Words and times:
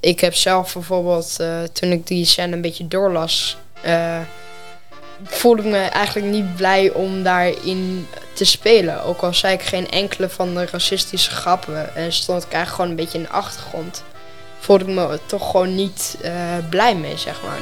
Ik 0.00 0.20
heb 0.20 0.34
zelf 0.34 0.72
bijvoorbeeld, 0.72 1.36
eh, 1.40 1.62
toen 1.62 1.90
ik 1.90 2.06
die 2.06 2.24
scène 2.24 2.54
een 2.54 2.60
beetje 2.60 2.88
doorlas, 2.88 3.56
eh, 3.80 4.20
voelde 5.22 5.62
ik 5.62 5.68
me 5.68 5.78
eigenlijk 5.78 6.26
niet 6.26 6.56
blij 6.56 6.90
om 6.90 7.22
daarin 7.22 8.06
te 8.32 8.44
spelen. 8.44 9.02
Ook 9.02 9.20
al 9.20 9.34
zei 9.34 9.54
ik 9.54 9.62
geen 9.62 9.90
enkele 9.90 10.28
van 10.28 10.54
de 10.54 10.66
racistische 10.66 11.30
grappen 11.30 11.96
en 11.96 12.12
stond 12.12 12.44
ik 12.44 12.52
eigenlijk 12.52 12.74
gewoon 12.74 12.90
een 12.90 12.96
beetje 12.96 13.18
in 13.18 13.24
de 13.24 13.30
achtergrond, 13.30 14.02
voelde 14.58 14.84
ik 14.84 14.90
me 14.90 15.20
toch 15.26 15.50
gewoon 15.50 15.74
niet 15.74 16.16
eh, 16.22 16.32
blij 16.70 16.96
mee, 16.96 17.16
zeg 17.16 17.42
maar. 17.42 17.60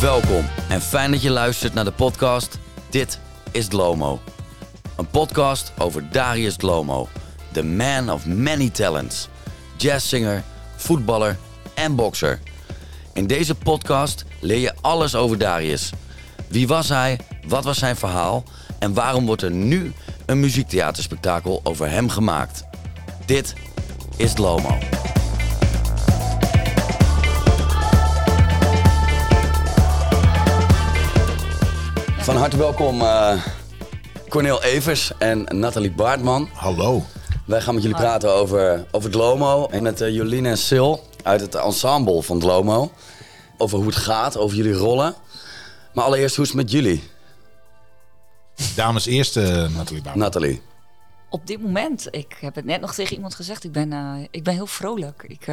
Welkom 0.00 0.48
en 0.68 0.80
fijn 0.80 1.10
dat 1.10 1.22
je 1.22 1.30
luistert 1.30 1.74
naar 1.74 1.84
de 1.84 1.92
podcast 1.92 2.58
Dit 2.90 3.18
is 3.50 3.66
Dlomo. 3.66 4.20
Een 4.96 5.08
podcast 5.08 5.72
over 5.78 6.10
Darius 6.10 6.56
Dlomo, 6.56 7.08
the 7.52 7.64
man 7.64 8.10
of 8.10 8.26
many 8.26 8.70
talents. 8.70 9.28
Jazzzanger, 9.82 10.42
voetballer 10.76 11.36
en 11.74 11.94
bokser. 11.94 12.40
In 13.12 13.26
deze 13.26 13.54
podcast 13.54 14.24
leer 14.40 14.58
je 14.58 14.74
alles 14.80 15.14
over 15.14 15.38
Darius. 15.38 15.90
Wie 16.48 16.66
was 16.66 16.88
hij? 16.88 17.18
Wat 17.46 17.64
was 17.64 17.78
zijn 17.78 17.96
verhaal? 17.96 18.44
En 18.78 18.94
waarom 18.94 19.26
wordt 19.26 19.42
er 19.42 19.50
nu 19.50 19.92
een 20.26 20.40
muziektheaterspektakel 20.40 21.60
over 21.62 21.90
hem 21.90 22.08
gemaakt? 22.08 22.64
Dit 23.26 23.54
is 24.16 24.32
Dlomo. 24.32 24.78
Van 32.18 32.36
harte 32.36 32.56
welkom 32.56 33.00
uh, 33.00 33.32
Cornel 34.28 34.62
Evers 34.62 35.12
en 35.18 35.46
Nathalie 35.50 35.92
Baartman. 35.92 36.48
Hallo. 36.52 37.04
Wij 37.44 37.60
gaan 37.60 37.74
met 37.74 37.82
jullie 37.82 37.98
praten 37.98 38.32
over, 38.32 38.86
over 38.90 39.10
Dlomo 39.10 39.66
en 39.66 39.82
met 39.82 40.00
uh, 40.00 40.14
Jolien 40.14 40.46
en 40.46 40.58
Sil 40.66 40.90
uit 41.22 41.40
het 41.40 41.54
ensemble 41.54 42.22
van 42.22 42.38
Dlomo. 42.38 42.92
Over 43.56 43.78
hoe 43.78 43.86
het 43.86 43.96
gaat, 43.96 44.36
over 44.36 44.56
jullie 44.56 44.72
rollen. 44.72 45.14
Maar 45.94 46.04
allereerst, 46.04 46.36
hoe 46.36 46.44
is 46.44 46.50
het 46.50 46.60
met 46.60 46.70
jullie? 46.70 47.10
Dames 48.76 49.06
eerst, 49.06 49.36
uh, 49.36 49.44
Nathalie 49.44 50.02
Baartman. 50.02 50.18
Nathalie. 50.18 50.62
Op 51.30 51.46
dit 51.46 51.62
moment, 51.62 52.08
ik 52.10 52.36
heb 52.40 52.54
het 52.54 52.64
net 52.64 52.80
nog 52.80 52.94
tegen 52.94 53.14
iemand 53.14 53.34
gezegd, 53.34 53.64
ik 53.64 53.72
ben, 53.72 53.92
uh, 53.92 54.26
ik 54.30 54.44
ben 54.44 54.54
heel 54.54 54.66
vrolijk. 54.66 55.24
Ik, 55.26 55.46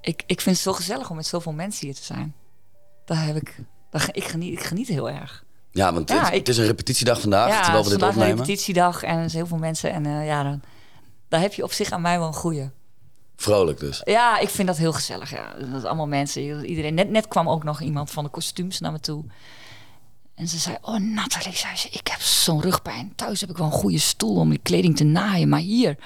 ik, 0.00 0.22
ik 0.26 0.40
vind 0.40 0.56
het 0.56 0.64
zo 0.64 0.72
gezellig 0.72 1.10
om 1.10 1.16
met 1.16 1.26
zoveel 1.26 1.52
mensen 1.52 1.86
hier 1.86 1.94
te 1.94 2.04
zijn. 2.04 2.34
Daar 3.04 3.24
heb 3.24 3.36
ik, 3.36 3.56
daar, 3.90 4.08
ik, 4.12 4.24
geniet, 4.24 4.52
ik 4.52 4.64
geniet 4.64 4.88
heel 4.88 5.10
erg. 5.10 5.44
Ja, 5.70 5.92
want 5.92 6.08
ja, 6.08 6.24
het, 6.24 6.28
ik, 6.28 6.38
het, 6.38 6.48
is 6.48 6.56
een 6.56 6.66
repetitiedag 6.66 7.20
vandaag, 7.20 7.48
ja, 7.48 7.62
terwijl 7.62 7.84
we 7.84 7.90
dit 7.90 8.02
opnemen. 8.02 8.30
een 8.30 8.36
repetitiedag 8.36 9.02
en 9.02 9.18
er 9.18 9.30
zijn 9.30 9.42
heel 9.42 9.46
veel 9.46 9.58
mensen. 9.58 9.92
En 9.92 10.04
uh, 10.04 10.26
ja, 10.26 10.42
dan, 10.42 10.62
daar 11.34 11.42
heb 11.42 11.54
je 11.54 11.62
op 11.62 11.72
zich 11.72 11.90
aan 11.90 12.00
mij 12.00 12.18
wel 12.18 12.26
een 12.26 12.34
goeie. 12.34 12.70
Vrolijk 13.36 13.78
dus. 13.78 14.00
Ja, 14.04 14.38
ik 14.38 14.48
vind 14.48 14.68
dat 14.68 14.76
heel 14.76 14.92
gezellig. 14.92 15.30
Ja. 15.30 15.54
Dat 15.58 15.78
is 15.78 15.84
allemaal 15.84 16.06
mensen. 16.06 16.64
Iedereen. 16.64 16.94
Net, 16.94 17.10
net 17.10 17.28
kwam 17.28 17.48
ook 17.48 17.64
nog 17.64 17.80
iemand 17.80 18.10
van 18.10 18.24
de 18.24 18.30
kostuums 18.30 18.80
naar 18.80 18.92
me 18.92 19.00
toe. 19.00 19.24
En 20.34 20.48
ze 20.48 20.58
zei, 20.58 20.76
oh 20.80 20.96
Nathalie, 20.96 21.56
zei 21.56 21.76
ze, 21.76 21.88
ik 21.90 22.06
heb 22.06 22.20
zo'n 22.20 22.60
rugpijn. 22.60 23.12
Thuis 23.14 23.40
heb 23.40 23.50
ik 23.50 23.56
wel 23.56 23.66
een 23.66 23.72
goede 23.72 23.98
stoel 23.98 24.36
om 24.36 24.52
je 24.52 24.58
kleding 24.58 24.96
te 24.96 25.04
naaien. 25.04 25.48
Maar 25.48 25.60
hier, 25.60 25.96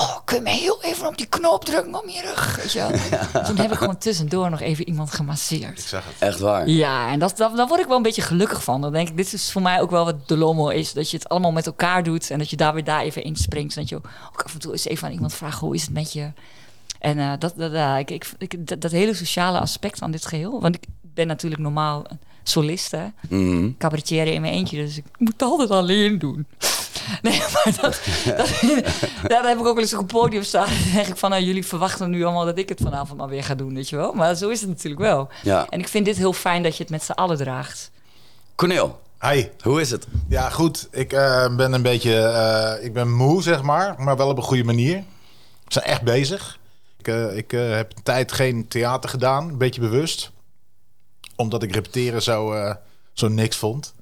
oh, 0.00 0.16
kun 0.24 0.36
je 0.36 0.42
me 0.42 0.50
heel 0.50 0.82
even 0.82 1.06
op 1.06 1.16
die 1.16 1.26
knop 1.26 1.64
drukken 1.64 2.02
om 2.02 2.08
je 2.08 2.20
rug? 2.20 2.56
Weet 2.56 2.72
je 2.72 2.78
ja. 3.32 3.42
Toen 3.42 3.56
heb 3.56 3.72
ik 3.72 3.78
gewoon 3.78 3.98
tussendoor 3.98 4.50
nog 4.50 4.60
even 4.60 4.88
iemand 4.88 5.12
gemasseerd. 5.12 5.78
Ik 5.78 5.86
zag 5.86 6.04
het. 6.04 6.14
Echt 6.18 6.38
waar? 6.38 6.68
Ja, 6.68 7.10
en 7.10 7.18
dat, 7.18 7.36
dat, 7.36 7.56
daar 7.56 7.66
word 7.66 7.80
ik 7.80 7.86
wel 7.86 7.96
een 7.96 8.02
beetje 8.02 8.22
gelukkig 8.22 8.64
van. 8.64 8.80
Dan 8.80 8.92
denk 8.92 9.08
ik, 9.08 9.16
dit 9.16 9.32
is 9.32 9.52
voor 9.52 9.62
mij 9.62 9.80
ook 9.80 9.90
wel 9.90 10.04
wat 10.04 10.28
de 10.28 10.36
Lomo 10.36 10.68
is. 10.68 10.92
Dat 10.92 11.10
je 11.10 11.16
het 11.16 11.28
allemaal 11.28 11.52
met 11.52 11.66
elkaar 11.66 12.02
doet 12.02 12.30
en 12.30 12.38
dat 12.38 12.50
je 12.50 12.56
daar 12.56 12.74
weer 12.74 12.84
daar 12.84 13.02
even 13.02 13.24
inspringt. 13.24 13.74
En 13.74 13.80
dat 13.80 13.88
je 13.88 13.96
ook 13.96 14.42
af 14.44 14.52
en 14.52 14.60
toe 14.60 14.72
eens 14.72 14.86
even 14.86 15.06
aan 15.06 15.14
iemand 15.14 15.34
vraagt, 15.34 15.60
hoe 15.60 15.74
is 15.74 15.82
het 15.82 15.92
met 15.92 16.12
je? 16.12 16.32
En 16.98 17.18
uh, 17.18 17.32
dat, 17.38 17.52
dat, 17.56 17.72
uh, 17.72 17.98
ik, 17.98 18.10
ik, 18.10 18.32
ik, 18.38 18.66
dat, 18.66 18.80
dat, 18.80 18.90
hele 18.90 19.14
sociale 19.14 19.58
aspect 19.58 19.98
van 19.98 20.10
dit 20.10 20.26
geheel. 20.26 20.60
Want 20.60 20.74
ik 20.74 20.84
ben 21.00 21.26
natuurlijk 21.26 21.62
normaal 21.62 22.06
soliste, 22.42 23.12
mm 23.28 23.50
-hmm. 23.50 23.76
cabaretier 23.78 24.26
in 24.26 24.40
mijn 24.40 24.52
eentje. 24.52 24.76
Dus 24.76 24.96
ik 24.96 25.04
moet 25.18 25.32
het 25.32 25.42
altijd 25.42 25.70
alleen 25.70 26.18
doen. 26.18 26.46
Nee, 27.22 27.38
maar 27.38 27.76
dat, 27.80 28.00
dat, 28.36 28.60
daar 29.30 29.48
heb 29.48 29.58
ik 29.58 29.66
ook 29.66 29.74
wel 29.74 29.78
eens 29.78 29.94
op 29.94 30.00
een 30.00 30.06
podium 30.06 30.42
staan. 30.42 30.66
Dan 30.66 30.92
denk 30.94 31.06
ik 31.06 31.16
van, 31.16 31.30
nou, 31.30 31.42
jullie 31.42 31.66
verwachten 31.66 32.10
nu 32.10 32.24
allemaal 32.24 32.44
dat 32.44 32.58
ik 32.58 32.68
het 32.68 32.80
vanavond 32.82 33.18
maar 33.18 33.28
weer 33.28 33.44
ga 33.44 33.54
doen, 33.54 33.74
weet 33.74 33.88
je 33.88 33.96
wel. 33.96 34.12
Maar 34.12 34.34
zo 34.34 34.48
is 34.48 34.60
het 34.60 34.68
natuurlijk 34.68 35.02
wel. 35.02 35.28
Ja. 35.42 35.66
En 35.68 35.78
ik 35.78 35.88
vind 35.88 36.04
dit 36.04 36.16
heel 36.16 36.32
fijn 36.32 36.62
dat 36.62 36.76
je 36.76 36.82
het 36.82 36.92
met 36.92 37.02
z'n 37.02 37.12
allen 37.12 37.36
draagt. 37.36 37.90
Cornel. 38.54 39.00
Hi. 39.20 39.46
Hoe 39.62 39.80
is 39.80 39.90
het? 39.90 40.06
Ja, 40.28 40.50
goed. 40.50 40.88
Ik 40.90 41.12
uh, 41.12 41.56
ben 41.56 41.72
een 41.72 41.82
beetje, 41.82 42.10
uh, 42.10 42.84
ik 42.84 42.92
ben 42.92 43.12
moe, 43.12 43.42
zeg 43.42 43.62
maar, 43.62 43.94
maar 43.98 44.16
wel 44.16 44.28
op 44.28 44.36
een 44.36 44.42
goede 44.42 44.64
manier. 44.64 44.96
We 45.64 45.72
zijn 45.72 45.84
echt 45.84 46.02
bezig. 46.02 46.58
Ik, 46.98 47.08
uh, 47.08 47.36
ik 47.36 47.50
heb 47.50 47.92
een 47.96 48.02
tijd 48.02 48.32
geen 48.32 48.68
theater 48.68 49.10
gedaan, 49.10 49.48
een 49.48 49.58
beetje 49.58 49.80
bewust. 49.80 50.30
Omdat 51.36 51.62
ik 51.62 51.74
repeteren 51.74 52.22
zo, 52.22 52.54
zo 53.12 53.28
niks 53.28 53.56
vond. 53.56 53.94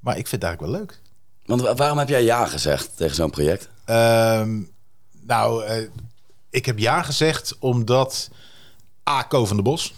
Maar 0.00 0.18
ik 0.18 0.26
vind 0.26 0.42
het 0.42 0.50
eigenlijk 0.50 0.72
wel 0.72 0.80
leuk. 0.80 1.00
Want 1.44 1.78
waarom 1.78 1.98
heb 1.98 2.08
jij 2.08 2.22
ja 2.22 2.46
gezegd 2.46 2.96
tegen 2.96 3.14
zo'n 3.14 3.30
project? 3.30 3.68
Um, 3.86 4.70
nou, 5.26 5.64
uh, 5.64 5.88
ik 6.50 6.66
heb 6.66 6.78
ja 6.78 7.02
gezegd 7.02 7.56
omdat 7.58 8.30
A. 9.08 9.22
Ko 9.22 9.46
van 9.46 9.56
de 9.56 9.62
Bos, 9.62 9.94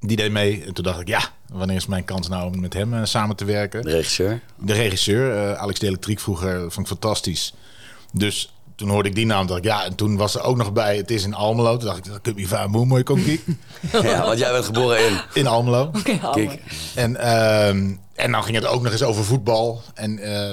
die 0.00 0.16
deed 0.16 0.32
mee. 0.32 0.64
En 0.64 0.74
toen 0.74 0.84
dacht 0.84 1.00
ik, 1.00 1.08
ja, 1.08 1.22
wanneer 1.48 1.76
is 1.76 1.86
mijn 1.86 2.04
kans 2.04 2.28
nou 2.28 2.54
om 2.54 2.60
met 2.60 2.72
hem 2.72 2.94
uh, 2.94 3.04
samen 3.04 3.36
te 3.36 3.44
werken? 3.44 3.82
De 3.82 3.90
regisseur? 3.90 4.40
De 4.56 4.72
regisseur, 4.72 5.34
uh, 5.34 5.52
Alex 5.52 5.78
de 5.78 5.86
Elektriek 5.86 6.20
vroeger, 6.20 6.60
vond 6.60 6.78
ik 6.78 6.86
fantastisch. 6.86 7.54
Dus 8.12 8.54
toen 8.82 8.90
hoorde 8.90 9.08
ik 9.08 9.14
die 9.14 9.26
naam, 9.26 9.46
dacht 9.46 9.58
ik, 9.58 9.64
ja, 9.64 9.84
en 9.84 9.94
toen 9.94 10.16
was 10.16 10.34
er 10.34 10.42
ook 10.42 10.56
nog 10.56 10.72
bij, 10.72 10.96
het 10.96 11.10
is 11.10 11.24
in 11.24 11.34
Almelo. 11.34 11.76
Toen 11.76 11.86
dacht 11.86 11.98
ik, 11.98 12.04
dat 12.04 12.20
kun 12.20 12.36
je 12.36 12.48
van 12.48 12.70
moe 12.70 12.86
mooi 12.86 13.02
kon 13.02 13.24
Ja, 14.02 14.24
want 14.24 14.38
jij 14.38 14.52
bent 14.52 14.64
geboren 14.64 15.06
in? 15.06 15.20
In 15.32 15.46
Almelo. 15.46 15.90
Okay, 15.98 16.20
Kijk. 16.32 16.62
En, 16.94 17.38
um, 17.68 18.00
en 18.14 18.32
dan 18.32 18.44
ging 18.44 18.56
het 18.56 18.66
ook 18.66 18.82
nog 18.82 18.92
eens 18.92 19.02
over 19.02 19.24
voetbal. 19.24 19.82
En 19.94 20.18
uh, 20.18 20.52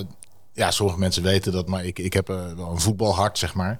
ja, 0.53 0.71
sommige 0.71 0.99
mensen 0.99 1.23
weten 1.23 1.51
dat, 1.51 1.67
maar 1.67 1.85
ik, 1.85 1.99
ik 1.99 2.13
heb 2.13 2.29
uh, 2.29 2.53
wel 2.55 2.71
een 2.71 2.79
voetbalhart, 2.79 3.37
zeg 3.37 3.53
maar. 3.53 3.77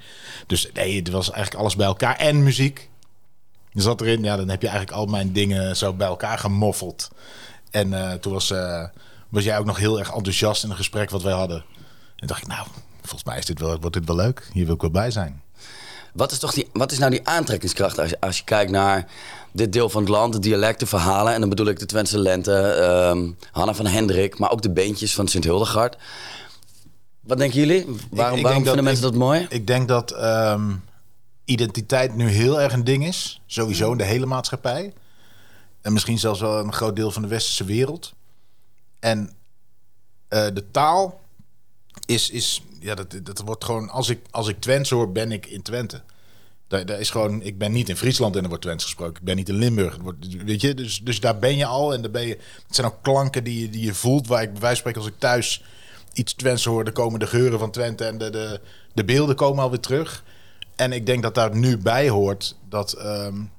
Dus 0.48 0.70
nee, 0.74 0.96
het 0.96 1.10
was 1.10 1.32
eigenlijk 1.32 1.62
alles 1.62 1.76
bij 1.76 1.86
elkaar. 1.86 2.16
En 2.16 2.44
muziek. 2.44 2.90
Je 3.72 3.82
zat 3.82 4.02
erin, 4.02 4.24
ja, 4.24 4.38
dan 4.38 4.50
heb 4.50 4.62
je 4.62 4.68
eigenlijk 4.68 4.98
al 4.98 5.06
mijn 5.06 5.34
dingen 5.34 5.78
zo 5.78 5.94
bij 5.94 6.08
elkaar 6.08 6.38
gemoffeld. 6.38 7.10
En 7.72 7.88
uh, 7.88 8.14
toen 8.14 8.34
was, 8.34 8.54
was 9.30 9.44
jij 9.44 9.58
ook 9.58 9.66
nog 9.66 9.78
heel 9.78 10.00
erg 10.00 10.14
enthousiast 10.14 10.64
in 10.64 10.70
een 10.70 10.76
gesprek 10.76 11.10
wat 11.10 11.24
wij 11.24 11.34
hadden. 11.34 11.66
En 12.16 12.28
dacht 12.28 12.42
ik, 12.42 12.48
nou, 12.48 12.68
volgens 13.10 13.30
mij 13.30 13.38
is 13.38 13.46
dit 13.46 13.60
wel, 13.60 13.80
wordt 13.80 13.96
dit 13.96 14.06
wel 14.06 14.16
leuk. 14.16 14.50
Hier 14.54 14.66
wil 14.66 14.76
ik 14.76 14.82
wel 14.82 14.92
bij 14.92 15.12
zijn. 15.12 15.42
Wat 16.14 16.32
is, 16.32 16.40
toch 16.40 16.54
die, 16.54 16.70
wat 16.74 16.92
is 16.92 16.98
nou 16.98 17.12
die 17.12 17.28
aantrekkingskracht 17.28 18.00
als 18.00 18.10
je, 18.10 18.22
als 18.22 18.38
je 18.38 18.44
kijkt 18.44 18.72
naar 18.72 19.08
dit 19.52 19.74
deel 19.74 19.90
van 19.90 20.02
het 20.02 20.10
land, 20.10 20.34
de 20.34 20.40
dialecten, 20.40 20.88
verhalen. 20.88 21.34
En 21.34 21.40
dan 21.40 21.50
bedoel 21.50 21.68
ik 21.68 21.80
de 21.80 21.86
Twentse 21.86 22.20
Lente, 22.20 22.52
um, 23.12 23.38
Hanna 23.52 23.74
van 23.74 23.86
Hendrik, 23.86 24.40
maar 24.40 24.52
ook 24.52 24.62
de 24.62 24.72
beentjes 24.72 25.16
van 25.16 25.28
Sint-Hildegard. 25.28 25.98
Wat 27.20 27.38
denken 27.38 27.60
jullie? 27.60 27.86
Waarom, 27.86 28.34
ik, 28.34 28.38
ik 28.38 28.44
waarom 28.44 28.64
vinden 28.64 28.76
dat, 28.76 28.84
mensen 28.84 29.06
ik, 29.06 29.12
dat 29.12 29.22
mooi? 29.22 29.46
Ik 29.50 29.68
denk 29.68 29.88
dat 29.88 30.24
um, 30.24 30.84
identiteit 31.46 32.16
nu 32.16 32.28
heel 32.28 32.62
erg 32.62 32.74
een 32.74 32.84
ding 32.84 33.08
is. 33.08 33.42
Sowieso 33.46 33.92
in 33.92 33.98
de 33.98 34.04
hele 34.04 34.26
maatschappij. 34.26 34.94
En 35.82 35.94
misschien 35.94 36.20
zelfs 36.20 36.40
wel 36.40 36.60
een 36.60 36.74
groot 36.74 36.96
deel 36.96 37.12
van 37.12 37.22
de 37.22 37.28
westerse 37.28 37.64
wereld. 37.64 38.14
En 39.00 39.20
uh, 40.30 40.48
de 40.54 40.72
taal 40.72 41.20
is, 42.06 42.30
is 42.30 42.62
ja, 42.80 42.96
dat, 42.96 43.16
dat 43.24 43.40
wordt 43.40 43.64
gewoon, 43.64 43.90
als 43.90 44.10
ik, 44.10 44.20
als 44.32 44.48
ik 44.48 44.60
Twents 44.60 44.90
hoor, 44.90 45.12
ben 45.12 45.32
ik 45.32 45.46
in 45.46 45.62
Twente. 45.62 46.02
Daar, 46.68 46.86
daar 46.86 47.00
is 47.00 47.10
gewoon, 47.10 47.42
ik 47.42 47.58
ben 47.58 47.72
niet 47.72 47.90
in 47.90 47.98
Friesland 47.98 48.36
en 48.36 48.42
er 48.42 48.48
wordt 48.48 48.64
Twents 48.64 48.84
gesproken. 48.84 49.16
Ik 49.16 49.26
ben 49.26 49.36
niet 49.36 49.50
in 49.50 49.56
Limburg. 49.56 49.98
Wordt, 49.98 50.44
weet 50.44 50.62
je, 50.62 50.74
dus, 50.74 51.00
dus 51.04 51.20
daar 51.20 51.40
ben 51.40 51.58
je 51.58 51.66
al 51.66 51.94
en 51.94 52.02
daar 52.02 52.12
ben 52.12 52.28
je. 52.28 52.38
Het 52.66 52.76
zijn 52.76 52.88
ook 52.88 52.98
klanken 53.02 53.44
die 53.44 53.62
je, 53.62 53.70
die 53.70 53.86
je 53.86 53.94
voelt. 53.94 54.28
Waar 54.28 54.42
ik 54.42 54.54
bij 54.54 54.76
spreken, 54.76 55.02
als 55.02 55.10
ik 55.10 55.20
thuis 55.20 55.64
iets 56.14 56.34
Twents 56.34 56.66
hoor, 56.66 56.84
dan 56.84 56.94
komen 56.94 57.20
de 57.20 57.28
geuren 57.28 57.60
van 57.60 57.72
Twente 57.72 58.06
en 58.06 58.18
de, 58.18 58.30
de, 58.30 58.62
de 58.94 59.06
beelden 59.06 59.36
komen 59.36 59.64
alweer 59.64 59.80
terug. 59.80 60.24
En 60.76 60.92
ik 60.92 61.06
denk 61.06 61.24
dat 61.24 61.36
daar 61.36 61.56
nu 61.56 61.78
bij 61.78 62.10
hoort 62.10 62.56
dat. 62.70 63.06
Um, 63.06 63.52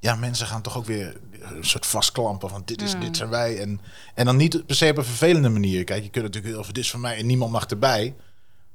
ja, 0.00 0.14
mensen 0.14 0.46
gaan 0.46 0.62
toch 0.62 0.76
ook 0.76 0.84
weer 0.84 1.16
een 1.56 1.64
soort 1.64 1.86
vastklampen 1.86 2.48
van 2.48 2.62
dit, 2.64 2.82
is, 2.82 2.94
mm. 2.94 3.00
dit 3.00 3.16
zijn 3.16 3.28
wij. 3.28 3.58
En, 3.58 3.80
en 4.14 4.24
dan 4.24 4.36
niet 4.36 4.66
per 4.66 4.76
se 4.76 4.90
op 4.90 4.96
een 4.96 5.04
vervelende 5.04 5.48
manier. 5.48 5.84
Kijk, 5.84 6.02
je 6.02 6.10
kunt 6.10 6.24
natuurlijk 6.24 6.54
heel 6.54 6.64
veel, 6.64 6.72
dit 6.72 6.84
is 6.84 6.90
van 6.90 7.00
mij 7.00 7.16
en 7.16 7.26
niemand 7.26 7.52
mag 7.52 7.66
erbij. 7.66 8.14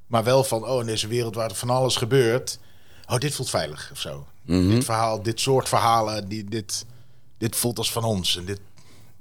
Maar 0.07 0.23
wel 0.23 0.43
van, 0.43 0.65
oh, 0.65 0.79
in 0.79 0.85
deze 0.85 1.07
wereld 1.07 1.35
waar 1.35 1.49
er 1.49 1.55
van 1.55 1.69
alles 1.69 1.95
gebeurt. 1.95 2.59
Oh, 3.07 3.17
dit 3.17 3.35
voelt 3.35 3.49
veilig 3.49 3.89
of 3.91 3.99
zo. 3.99 4.27
Mhm. 4.41 4.57
Mm 4.57 4.63
-hmm. 4.63 4.75
Dit 4.75 4.85
verhaal, 4.85 5.21
dit 5.21 5.39
soort 5.39 5.69
verhalen, 5.69 6.27
die, 6.27 6.43
dit, 6.43 6.85
dit 7.37 7.55
voelt 7.55 7.77
als 7.77 7.91
van 7.91 8.03
ons. 8.03 8.37
En 8.37 8.45
dit, 8.45 8.59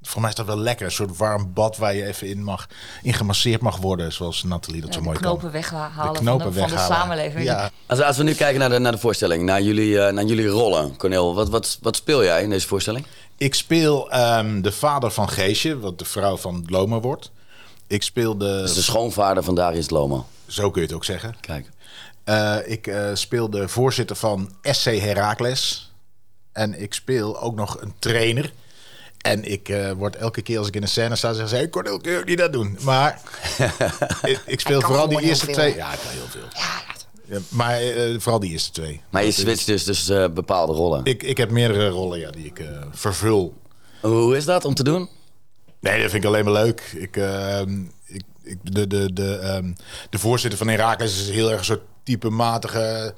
voor 0.03 0.21
mij 0.21 0.31
is 0.31 0.37
dat 0.37 0.47
wel 0.47 0.59
lekker. 0.59 0.87
Een 0.87 0.93
soort 0.93 1.17
warm 1.17 1.53
bad 1.53 1.77
waar 1.77 1.95
je 1.95 2.07
even 2.07 2.29
in 2.29 2.43
mag, 2.45 2.69
in 3.03 3.13
gemasseerd 3.13 3.61
mag 3.61 3.77
worden. 3.77 4.13
Zoals 4.13 4.43
Nathalie 4.43 4.81
dat 4.81 4.91
ja, 4.95 4.99
zo 4.99 5.05
mooi 5.05 5.19
kan. 5.19 5.31
knopen 5.31 5.51
weghalen 5.51 6.13
de 6.13 6.19
knopen 6.19 6.43
van, 6.43 6.53
de, 6.53 6.59
weghalen. 6.59 6.79
van 6.79 6.89
de 6.89 6.95
samenleving. 6.95 7.45
Ja. 7.45 7.71
Als, 7.87 8.01
als 8.01 8.17
we 8.17 8.23
nu 8.23 8.35
kijken 8.35 8.61
naar 8.61 8.71
de, 8.71 8.79
naar 8.79 8.93
de 8.93 8.99
voorstelling, 8.99 9.43
naar 9.43 9.63
jullie, 9.63 9.91
uh, 9.91 10.09
naar 10.09 10.25
jullie 10.25 10.47
rollen. 10.47 10.97
Cornel, 10.97 11.35
wat, 11.35 11.49
wat, 11.49 11.79
wat 11.81 11.97
speel 11.97 12.25
jij 12.25 12.43
in 12.43 12.51
deze 12.51 12.67
voorstelling? 12.67 13.07
Ik 13.37 13.55
speel 13.55 14.15
um, 14.15 14.63
de 14.63 14.73
vader 14.73 15.11
van 15.11 15.29
Geesje, 15.29 15.79
wat 15.79 15.99
de 15.99 16.05
vrouw 16.05 16.37
van 16.37 16.65
Lomo 16.67 17.01
wordt. 17.01 17.31
Ik 17.87 18.03
speel 18.03 18.39
de... 18.39 18.61
Dus 18.63 18.75
de 18.75 18.83
schoonvader 18.83 19.43
van 19.43 19.55
Darius 19.55 19.91
Lomo. 19.91 20.27
Zo 20.47 20.71
kun 20.71 20.81
je 20.81 20.87
het 20.87 20.97
ook 20.97 21.05
zeggen. 21.05 21.37
Kijk. 21.41 21.71
Eh, 22.25 22.57
ik 22.65 22.87
eh, 22.87 23.11
speel 23.13 23.51
de 23.51 23.69
voorzitter 23.69 24.17
van 24.17 24.55
SC 24.63 24.85
Heracles. 24.85 25.93
En 26.53 26.81
ik 26.81 26.95
speel 26.95 27.41
ook 27.41 27.55
nog 27.55 27.81
een 27.81 27.95
trainer. 27.99 28.53
En 29.19 29.45
ik 29.45 29.69
eh, 29.69 29.93
word 29.93 30.17
elke 30.17 30.43
keer 30.43 30.59
als 30.59 30.69
ik 30.69 30.77
in 30.77 30.83
een 30.83 30.89
scène 30.89 31.17
sta, 31.17 31.29
zeggen 31.29 31.49
ze... 31.49 31.55
Hey, 31.55 31.69
Cornel, 31.69 31.99
kun 31.99 32.13
je 32.13 32.19
ook 32.19 32.25
niet 32.25 32.39
dat 32.39 32.53
doen? 32.53 32.79
Maar 32.81 33.21
ik, 34.23 34.41
ik 34.47 34.61
speel 34.61 34.81
vooral 34.81 35.09
die 35.09 35.21
eerste 35.21 35.47
twee. 35.47 35.75
Ja, 35.75 35.93
ik 35.93 35.99
kan 35.99 36.11
heel 36.11 36.29
veel. 36.29 36.49
Ja, 36.53 36.92
maar 37.49 37.81
eh, 37.81 38.15
vooral 38.19 38.41
die 38.41 38.51
eerste 38.51 38.71
twee. 38.71 39.01
Maar 39.11 39.25
je 39.25 39.31
switcht 39.31 39.67
dus 39.67 39.85
tussen 39.85 40.23
eh, 40.23 40.31
bepaalde 40.31 40.73
rollen. 40.73 41.05
Ik, 41.05 41.23
ik 41.23 41.37
heb 41.37 41.51
meerdere 41.51 41.89
rollen 41.89 42.19
ja, 42.19 42.31
die 42.31 42.45
ik 42.45 42.59
eh, 42.59 42.67
vervul. 42.91 43.55
Hoe 44.01 44.37
is 44.37 44.45
dat 44.45 44.65
om 44.65 44.75
te 44.75 44.85
doen? 44.85 45.09
Nee, 45.81 46.01
dat 46.01 46.11
vind 46.11 46.23
ik 46.23 46.29
alleen 46.29 46.45
maar 46.45 46.53
leuk. 46.53 46.93
Ik, 46.97 47.17
ehm, 47.17 47.81
ik, 48.05 48.23
ik, 48.43 48.59
de, 48.63 48.87
de, 48.87 49.13
de, 49.13 49.37
ehm, 49.37 49.73
de 50.11 50.19
voorzitter 50.19 50.59
van 50.59 50.69
Herakles 50.69 51.21
is 51.21 51.31
heel 51.31 51.51
erg 51.51 51.59
een 51.59 51.65
soort 51.65 51.83
typematige 52.03 53.15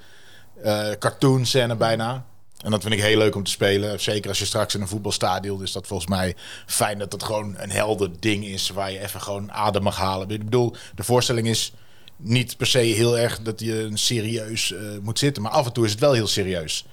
cartoon 0.99 1.47
scène 1.47 1.77
bijna. 1.77 2.27
En 2.65 2.71
dat 2.71 2.83
vind 2.83 2.95
ik 2.95 3.01
heel 3.01 3.19
leuk 3.19 3.35
om 3.35 3.43
te 3.43 3.51
spelen. 3.51 4.01
Zeker 4.01 4.29
als 4.29 4.39
je 4.39 4.45
straks 4.45 4.75
in 4.75 4.81
een 4.81 4.89
voetbalstadion 4.89 5.63
is 5.63 5.73
dat 5.73 5.87
volgens 5.87 6.09
mij 6.09 6.37
fijn 6.67 6.99
dat 6.99 7.13
het 7.13 7.23
gewoon 7.23 7.55
een 7.59 7.71
helder 7.71 8.11
ding 8.21 8.45
is 8.45 8.69
waar 8.69 8.91
je 8.91 9.01
even 9.01 9.21
gewoon 9.21 9.53
adem 9.53 9.83
mag 9.83 9.97
halen. 9.97 10.31
Ik 10.31 10.45
bedoel, 10.45 10.75
de 10.95 11.05
voorstelling 11.05 11.47
is 11.47 11.73
niet 12.17 12.57
per 12.57 12.67
se 12.67 12.79
heel 12.79 13.19
erg 13.19 13.41
dat 13.43 13.61
je 13.61 13.83
een 13.83 13.99
serieus 13.99 14.73
eh, 14.73 14.81
moet 15.03 15.19
zitten, 15.19 15.43
maar 15.43 15.53
af 15.53 15.67
en 15.67 15.73
toe 15.73 15.85
is 15.85 15.91
het 15.91 16.01
wel 16.01 16.13
heel 16.13 16.27
serieus. 16.27 16.87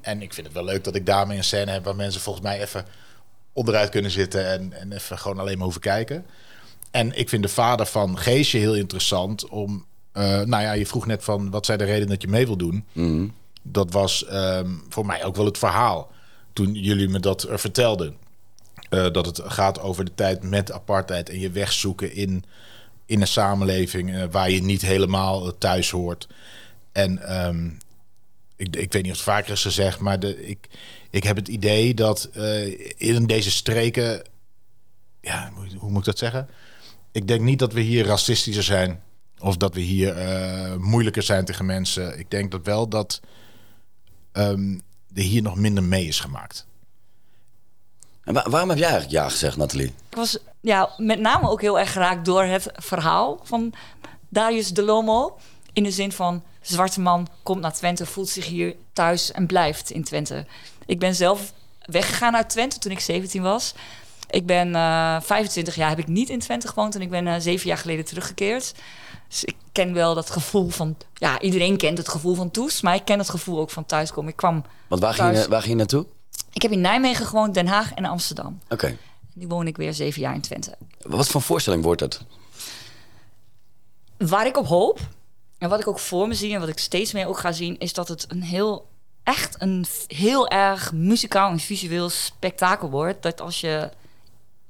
En 0.00 0.22
ik 0.22 0.34
vind 0.34 0.46
het 0.46 0.54
wel 0.56 0.64
leuk 0.64 0.84
dat 0.84 0.94
ik 0.94 1.06
daarmee 1.06 1.36
een 1.36 1.44
scène 1.44 1.70
heb 1.70 1.84
waar 1.84 1.96
mensen 1.96 2.20
volgens 2.20 2.44
mij 2.44 2.60
even 2.60 2.84
onderuit 3.52 3.88
kunnen 3.90 4.10
zitten 4.10 4.46
en, 4.50 4.72
en 4.72 4.92
even 4.92 5.18
gewoon 5.18 5.38
alleen 5.38 5.54
maar 5.54 5.64
hoeven 5.64 5.80
kijken. 5.82 6.24
En 6.90 7.18
ik 7.18 7.28
vind 7.28 7.42
de 7.42 7.48
vader 7.48 7.86
van 7.86 8.18
Geesje 8.18 8.56
heel 8.58 8.74
interessant 8.74 9.48
om. 9.48 9.86
eh, 10.12 10.22
nou 10.24 10.62
ja, 10.62 10.72
je 10.72 10.86
vroeg 10.86 11.06
net 11.06 11.24
van 11.24 11.50
wat 11.50 11.66
zijn 11.66 11.78
de 11.78 11.84
redenen 11.84 12.08
dat 12.08 12.22
je 12.22 12.28
mee 12.28 12.46
wil 12.46 12.56
doen. 12.56 12.84
Dat 13.62 13.92
was 13.92 14.26
ehm, 14.26 14.70
voor 14.88 15.06
mij 15.06 15.24
ook 15.24 15.36
wel 15.36 15.44
het 15.44 15.58
verhaal. 15.58 16.10
Toen 16.52 16.74
jullie 16.74 17.08
me 17.08 17.20
dat 17.20 17.42
er 17.42 17.58
vertelden. 17.58 18.16
Eh, 18.88 19.10
dat 19.10 19.26
het 19.26 19.40
gaat 19.44 19.80
over 19.80 20.04
de 20.04 20.14
tijd 20.14 20.42
met 20.42 20.72
apartheid 20.72 21.28
en 21.28 21.38
je 21.40 21.50
wegzoeken 21.50 22.14
in, 22.14 22.44
in 23.08 23.20
een 23.20 23.26
samenleving 23.26 24.14
eh, 24.14 24.24
waar 24.30 24.50
je 24.50 24.62
niet 24.62 24.82
helemaal 24.82 25.46
eh, 25.46 25.52
thuis 25.58 25.90
hoort. 25.90 26.28
En 26.92 27.18
ehm, 27.28 27.66
ik, 28.56 28.76
ik 28.76 28.92
weet 28.92 29.02
niet 29.02 29.10
of 29.12 29.16
het 29.18 29.26
vaker 29.26 29.52
is 29.52 29.62
gezegd, 29.62 29.98
maar 30.00 30.20
de, 30.20 30.46
ik, 30.46 30.68
ik 31.10 31.22
heb 31.24 31.36
het 31.36 31.48
idee 31.48 31.94
dat 31.94 32.24
eh, 32.32 32.90
in 33.00 33.26
deze 33.26 33.50
streken. 33.50 34.22
Ja, 35.20 35.50
hoe, 35.54 35.66
hoe 35.78 35.90
moet 35.90 35.98
ik 36.00 36.04
dat 36.04 36.18
zeggen? 36.18 36.48
Ik 37.12 37.28
denk 37.28 37.40
niet 37.40 37.58
dat 37.58 37.72
we 37.72 37.80
hier 37.80 38.06
racistischer 38.06 38.62
zijn. 38.64 39.02
Of 39.38 39.56
dat 39.56 39.74
we 39.74 39.80
hier 39.80 40.16
eh, 40.16 40.74
moeilijker 40.76 41.22
zijn 41.22 41.44
tegen 41.44 41.66
mensen. 41.66 42.18
Ik 42.18 42.30
denk 42.30 42.50
dat 42.50 42.64
wel 42.64 42.88
dat 42.88 43.20
ehm, 44.32 44.72
er 45.14 45.22
hier 45.22 45.42
nog 45.42 45.56
minder 45.56 45.82
mee 45.84 46.06
is 46.06 46.20
gemaakt. 46.20 46.66
En 48.24 48.34
wa- 48.34 48.50
waarom 48.50 48.68
heb 48.68 48.78
jij 48.78 48.88
eigenlijk 48.88 49.18
ja 49.22 49.28
gezegd, 49.28 49.56
Nathalie? 49.56 49.86
Ik 50.10 50.16
was 50.16 50.38
ja, 50.68 50.90
met 50.96 51.20
name 51.20 51.48
ook 51.48 51.60
heel 51.60 51.78
erg 51.78 51.92
geraakt 51.92 52.24
door 52.24 52.42
het 52.42 52.70
verhaal 52.74 53.40
van 53.42 53.72
Darius 54.28 54.68
de 54.68 54.82
Lomo. 54.82 55.38
In 55.72 55.82
de 55.82 55.90
zin 55.90 56.12
van, 56.12 56.42
zwarte 56.60 57.00
man 57.00 57.28
komt 57.42 57.60
naar 57.60 57.72
Twente, 57.72 58.06
voelt 58.06 58.28
zich 58.28 58.46
hier 58.46 58.76
thuis 58.92 59.32
en 59.32 59.46
blijft 59.46 59.90
in 59.90 60.04
Twente. 60.04 60.46
Ik 60.86 60.98
ben 60.98 61.14
zelf 61.14 61.52
weggegaan 61.80 62.36
uit 62.36 62.48
Twente 62.48 62.78
toen 62.78 62.92
ik 62.92 63.00
17 63.00 63.42
was. 63.42 63.74
Ik 64.30 64.46
ben 64.46 64.74
eh 64.74 65.20
25 65.20 65.74
jaar, 65.74 65.88
heb 65.88 65.98
ik 65.98 66.06
niet 66.06 66.28
in 66.28 66.38
Twente 66.38 66.68
gewoond 66.68 66.94
en 66.94 67.00
ik 67.00 67.10
ben 67.10 67.26
eh, 67.26 67.34
zeven 67.38 67.66
jaar 67.66 67.78
geleden 67.78 68.04
teruggekeerd. 68.04 68.74
Dus 69.28 69.44
ik 69.44 69.56
ken 69.72 69.92
wel 69.92 70.14
dat 70.14 70.30
gevoel 70.30 70.68
van, 70.68 70.96
ja, 71.14 71.40
iedereen 71.40 71.76
kent 71.76 71.98
het 71.98 72.08
gevoel 72.08 72.34
van 72.34 72.50
toes, 72.50 72.80
maar 72.80 72.94
ik 72.94 73.04
ken 73.04 73.18
het 73.18 73.30
gevoel 73.30 73.58
ook 73.58 73.70
van 73.70 73.86
thuiskomen. 73.86 74.30
Ik 74.30 74.36
kwam, 74.36 74.64
Want 74.88 75.02
waar 75.02 75.14
ging, 75.14 75.36
je, 75.36 75.48
waar 75.48 75.60
ging 75.60 75.72
je 75.72 75.78
naartoe? 75.78 76.06
ik 76.52 76.62
heb 76.62 76.72
in 76.72 76.80
Nijmegen 76.80 77.26
gewoond, 77.26 77.54
Den 77.54 77.66
Haag 77.66 77.94
en 77.94 78.04
Amsterdam. 78.04 78.58
Oké. 78.68 78.96
Nu 79.38 79.46
woon 79.46 79.66
ik 79.66 79.76
weer 79.76 79.94
zeven 79.94 80.20
jaar 80.20 80.34
in 80.34 80.40
Twente. 80.40 80.76
Wat 81.02 81.28
voor 81.28 81.42
voorstelling 81.42 81.82
wordt 81.82 82.00
het? 82.00 82.20
Waar 84.16 84.46
ik 84.46 84.56
op 84.56 84.66
hoop, 84.66 84.98
en 85.58 85.68
wat 85.68 85.80
ik 85.80 85.88
ook 85.88 85.98
voor 85.98 86.28
me 86.28 86.34
zie 86.34 86.54
en 86.54 86.60
wat 86.60 86.68
ik 86.68 86.78
steeds 86.78 87.12
meer 87.12 87.26
ook 87.26 87.38
ga 87.38 87.52
zien, 87.52 87.78
is 87.78 87.92
dat 87.92 88.08
het 88.08 88.24
een 88.28 88.42
heel, 88.42 88.86
echt 89.22 89.62
een 89.62 89.86
heel 90.06 90.48
erg 90.48 90.92
muzikaal 90.92 91.50
en 91.50 91.58
visueel 91.58 92.08
spektakel 92.08 92.90
wordt. 92.90 93.22
Dat 93.22 93.40
als 93.40 93.60
je 93.60 93.90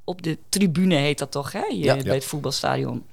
op 0.05 0.23
de 0.23 0.38
tribune 0.49 0.94
heet 0.94 1.19
dat 1.19 1.31
toch, 1.31 1.53
hè? 1.53 1.64
Je, 1.64 1.76
Ja. 1.85 1.97
bij 1.97 2.14
het 2.14 2.25
voetbalstadion. 2.25 3.05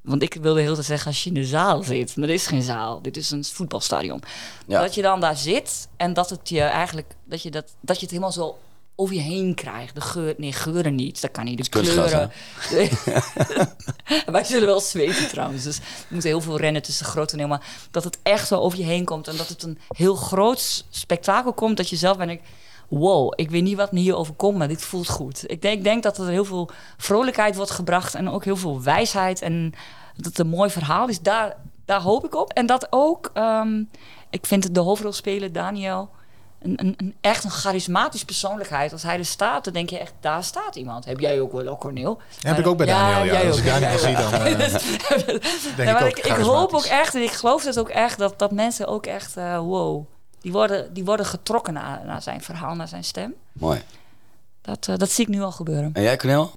Want 0.00 0.22
ik 0.22 0.34
wilde 0.34 0.60
heel 0.60 0.74
te 0.74 0.82
zeggen 0.82 1.06
als 1.06 1.22
je 1.24 1.28
in 1.28 1.34
de 1.34 1.44
zaal 1.44 1.82
zit, 1.82 2.16
maar 2.16 2.26
dit 2.26 2.36
is 2.36 2.46
geen 2.46 2.62
zaal, 2.62 3.02
dit 3.02 3.16
is 3.16 3.30
een 3.30 3.44
voetbalstadion. 3.44 4.22
Ja. 4.66 4.80
Dat 4.80 4.94
je 4.94 5.02
dan 5.02 5.20
daar 5.20 5.36
zit 5.36 5.88
en 5.96 6.12
dat 6.14 6.30
het 6.30 6.48
je 6.48 6.60
eigenlijk, 6.60 7.14
dat 7.24 7.42
je, 7.42 7.50
dat, 7.50 7.74
dat 7.80 7.96
je 7.96 8.02
het 8.02 8.10
helemaal 8.10 8.32
zo 8.32 8.58
over 9.00 9.14
je 9.14 9.20
heen 9.20 9.54
krijgt. 9.54 9.94
De 9.94 10.00
geur, 10.00 10.34
nee, 10.36 10.52
geuren 10.52 10.94
niet, 10.94 11.20
dat 11.20 11.30
kan 11.30 11.44
niet. 11.44 11.64
De 11.64 11.68
kleuren. 11.68 12.30
Wij 14.26 14.44
zullen 14.44 14.66
wel 14.66 14.80
zweten 14.80 15.28
trouwens, 15.28 15.64
dus 15.64 15.78
we 15.78 15.84
moeten 16.08 16.30
heel 16.30 16.40
veel 16.40 16.58
rennen 16.58 16.82
tussen 16.82 17.06
groot 17.06 17.28
toneel. 17.28 17.48
Maar 17.48 17.66
dat 17.90 18.04
het 18.04 18.18
echt 18.22 18.48
zo 18.48 18.58
over 18.58 18.78
je 18.78 18.84
heen 18.84 19.04
komt 19.04 19.28
en 19.28 19.36
dat 19.36 19.48
het 19.48 19.62
een 19.62 19.78
heel 19.88 20.14
groot 20.14 20.84
spektakel 20.90 21.52
komt, 21.52 21.76
dat 21.76 21.88
je 21.88 21.96
zelf 21.96 22.16
bent 22.16 22.30
ik, 22.30 22.40
wow, 22.88 23.32
ik 23.36 23.50
weet 23.50 23.62
niet 23.62 23.76
wat 23.76 23.92
me 23.92 24.00
hier 24.00 24.16
overkomt, 24.16 24.58
maar 24.58 24.68
dit 24.68 24.82
voelt 24.82 25.08
goed. 25.08 25.50
Ik 25.50 25.62
denk, 25.62 25.76
ik 25.76 25.84
denk 25.84 26.02
dat 26.02 26.18
er 26.18 26.28
heel 26.28 26.44
veel 26.44 26.70
vrolijkheid 26.96 27.56
wordt 27.56 27.70
gebracht 27.70 28.14
en 28.14 28.28
ook 28.28 28.44
heel 28.44 28.56
veel 28.56 28.82
wijsheid 28.82 29.42
en 29.42 29.72
dat 30.16 30.24
het 30.24 30.38
een 30.38 30.48
mooi 30.48 30.70
verhaal 30.70 31.08
is. 31.08 31.20
Daar, 31.20 31.56
daar 31.84 32.00
hoop 32.00 32.24
ik 32.24 32.34
op. 32.34 32.52
En 32.52 32.66
dat 32.66 32.86
ook, 32.90 33.30
ehm, 33.34 33.82
ik 34.30 34.46
vind 34.46 34.74
de 34.74 34.80
hoofdrolspeler 34.80 35.52
Daniel 35.52 36.10
een, 36.58 36.74
een, 36.76 36.94
een, 36.96 37.14
echt 37.20 37.44
een 37.44 37.50
charismatisch 37.50 38.24
persoonlijkheid. 38.24 38.92
Als 38.92 39.02
hij 39.02 39.18
er 39.18 39.24
staat, 39.24 39.64
dan 39.64 39.72
denk 39.72 39.90
je 39.90 39.98
echt, 39.98 40.12
daar 40.20 40.44
staat 40.44 40.76
iemand. 40.76 41.04
Heb 41.04 41.20
jij 41.20 41.40
ook 41.40 41.52
wel, 41.52 41.78
Corneel? 41.78 42.20
heb 42.40 42.58
ik 42.58 42.66
ook 42.66 42.76
bij 42.76 42.86
Daniel, 42.86 43.24
ja. 43.24 43.32
jij 43.32 43.46
Als 43.46 43.58
ook, 43.58 43.64
ik 43.64 43.70
Daniel 43.70 43.98
zie, 43.98 44.16
dan, 44.16 44.32
eh, 44.32 45.76
Nee, 45.76 45.92
maar 45.92 46.02
ook 46.02 46.08
ik, 46.08 46.26
ik 46.26 46.36
hoop 46.36 46.74
ook 46.74 46.84
echt, 46.84 47.14
en 47.14 47.22
ik 47.22 47.30
geloof 47.30 47.64
dat 47.64 47.78
ook 47.78 47.88
echt, 47.88 48.18
dat, 48.18 48.38
dat 48.38 48.52
mensen 48.52 48.86
ook 48.86 49.06
echt, 49.06 49.36
eh, 49.36 49.58
wow, 49.58 50.04
die 50.40 50.52
worden, 50.52 50.94
die 50.94 51.04
worden 51.04 51.26
getrokken 51.26 51.72
naar, 51.72 52.02
naar 52.06 52.22
zijn 52.22 52.40
verhaal, 52.40 52.74
naar 52.74 52.88
zijn 52.88 53.04
stem. 53.04 53.34
Mooi. 53.52 53.82
Dat, 54.60 54.88
eh, 54.88 54.96
dat 54.96 55.10
zie 55.10 55.24
ik 55.24 55.30
nu 55.30 55.42
al 55.42 55.52
gebeuren. 55.52 55.90
En 55.92 56.02
jij, 56.02 56.16
Cornel? 56.16 56.50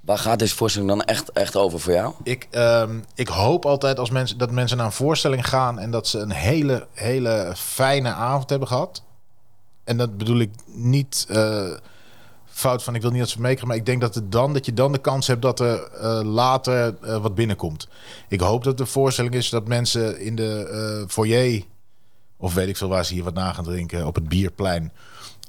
Waar 0.00 0.18
gaat 0.18 0.38
deze 0.38 0.54
voorstelling 0.54 0.90
dan 0.90 1.02
echt, 1.02 1.32
echt 1.32 1.56
over 1.56 1.80
voor 1.80 1.92
jou? 1.92 2.14
Ik, 2.22 2.46
ehm, 2.50 3.00
ik 3.14 3.28
hoop 3.28 3.66
altijd 3.66 3.98
als 3.98 4.10
mensen, 4.10 4.38
dat 4.38 4.50
mensen 4.50 4.76
naar 4.76 4.86
een 4.86 4.92
voorstelling 4.92 5.48
gaan 5.48 5.78
en 5.78 5.90
dat 5.90 6.08
ze 6.08 6.18
een 6.18 6.30
hele, 6.30 6.86
hele 6.92 7.52
fijne 7.56 8.12
avond 8.12 8.50
hebben 8.50 8.68
gehad. 8.68 9.02
En 9.88 9.96
dat 9.96 10.16
bedoel 10.16 10.38
ik 10.38 10.50
niet 10.66 11.26
eh, 11.28 11.70
fout 12.44 12.82
van 12.82 12.94
ik 12.94 13.02
wil 13.02 13.10
niet 13.10 13.20
dat 13.20 13.28
ze 13.28 13.36
meekrijgen, 13.36 13.68
maar 13.68 13.76
ik 13.76 13.86
denk 13.86 14.00
dat, 14.00 14.14
het 14.14 14.32
dan, 14.32 14.52
dat 14.52 14.66
je 14.66 14.72
dan 14.72 14.92
de 14.92 14.98
kans 14.98 15.26
hebt 15.26 15.42
dat 15.42 15.60
er 15.60 15.82
eh, 15.82 16.20
later 16.24 16.96
eh, 17.02 17.22
wat 17.22 17.34
binnenkomt. 17.34 17.88
Ik 18.28 18.40
hoop 18.40 18.64
dat 18.64 18.78
de 18.78 18.86
voorstelling 18.86 19.34
is 19.34 19.48
dat 19.48 19.68
mensen 19.68 20.20
in 20.20 20.36
de 20.36 21.04
foyer, 21.08 21.62
of 22.36 22.54
weet 22.54 22.68
ik 22.68 22.76
veel 22.76 22.88
waar 22.88 23.04
ze 23.04 23.14
hier 23.14 23.24
wat 23.24 23.34
na 23.34 23.52
gaan 23.52 23.64
drinken, 23.64 24.06
op 24.06 24.14
het 24.14 24.28
bierplein. 24.28 24.92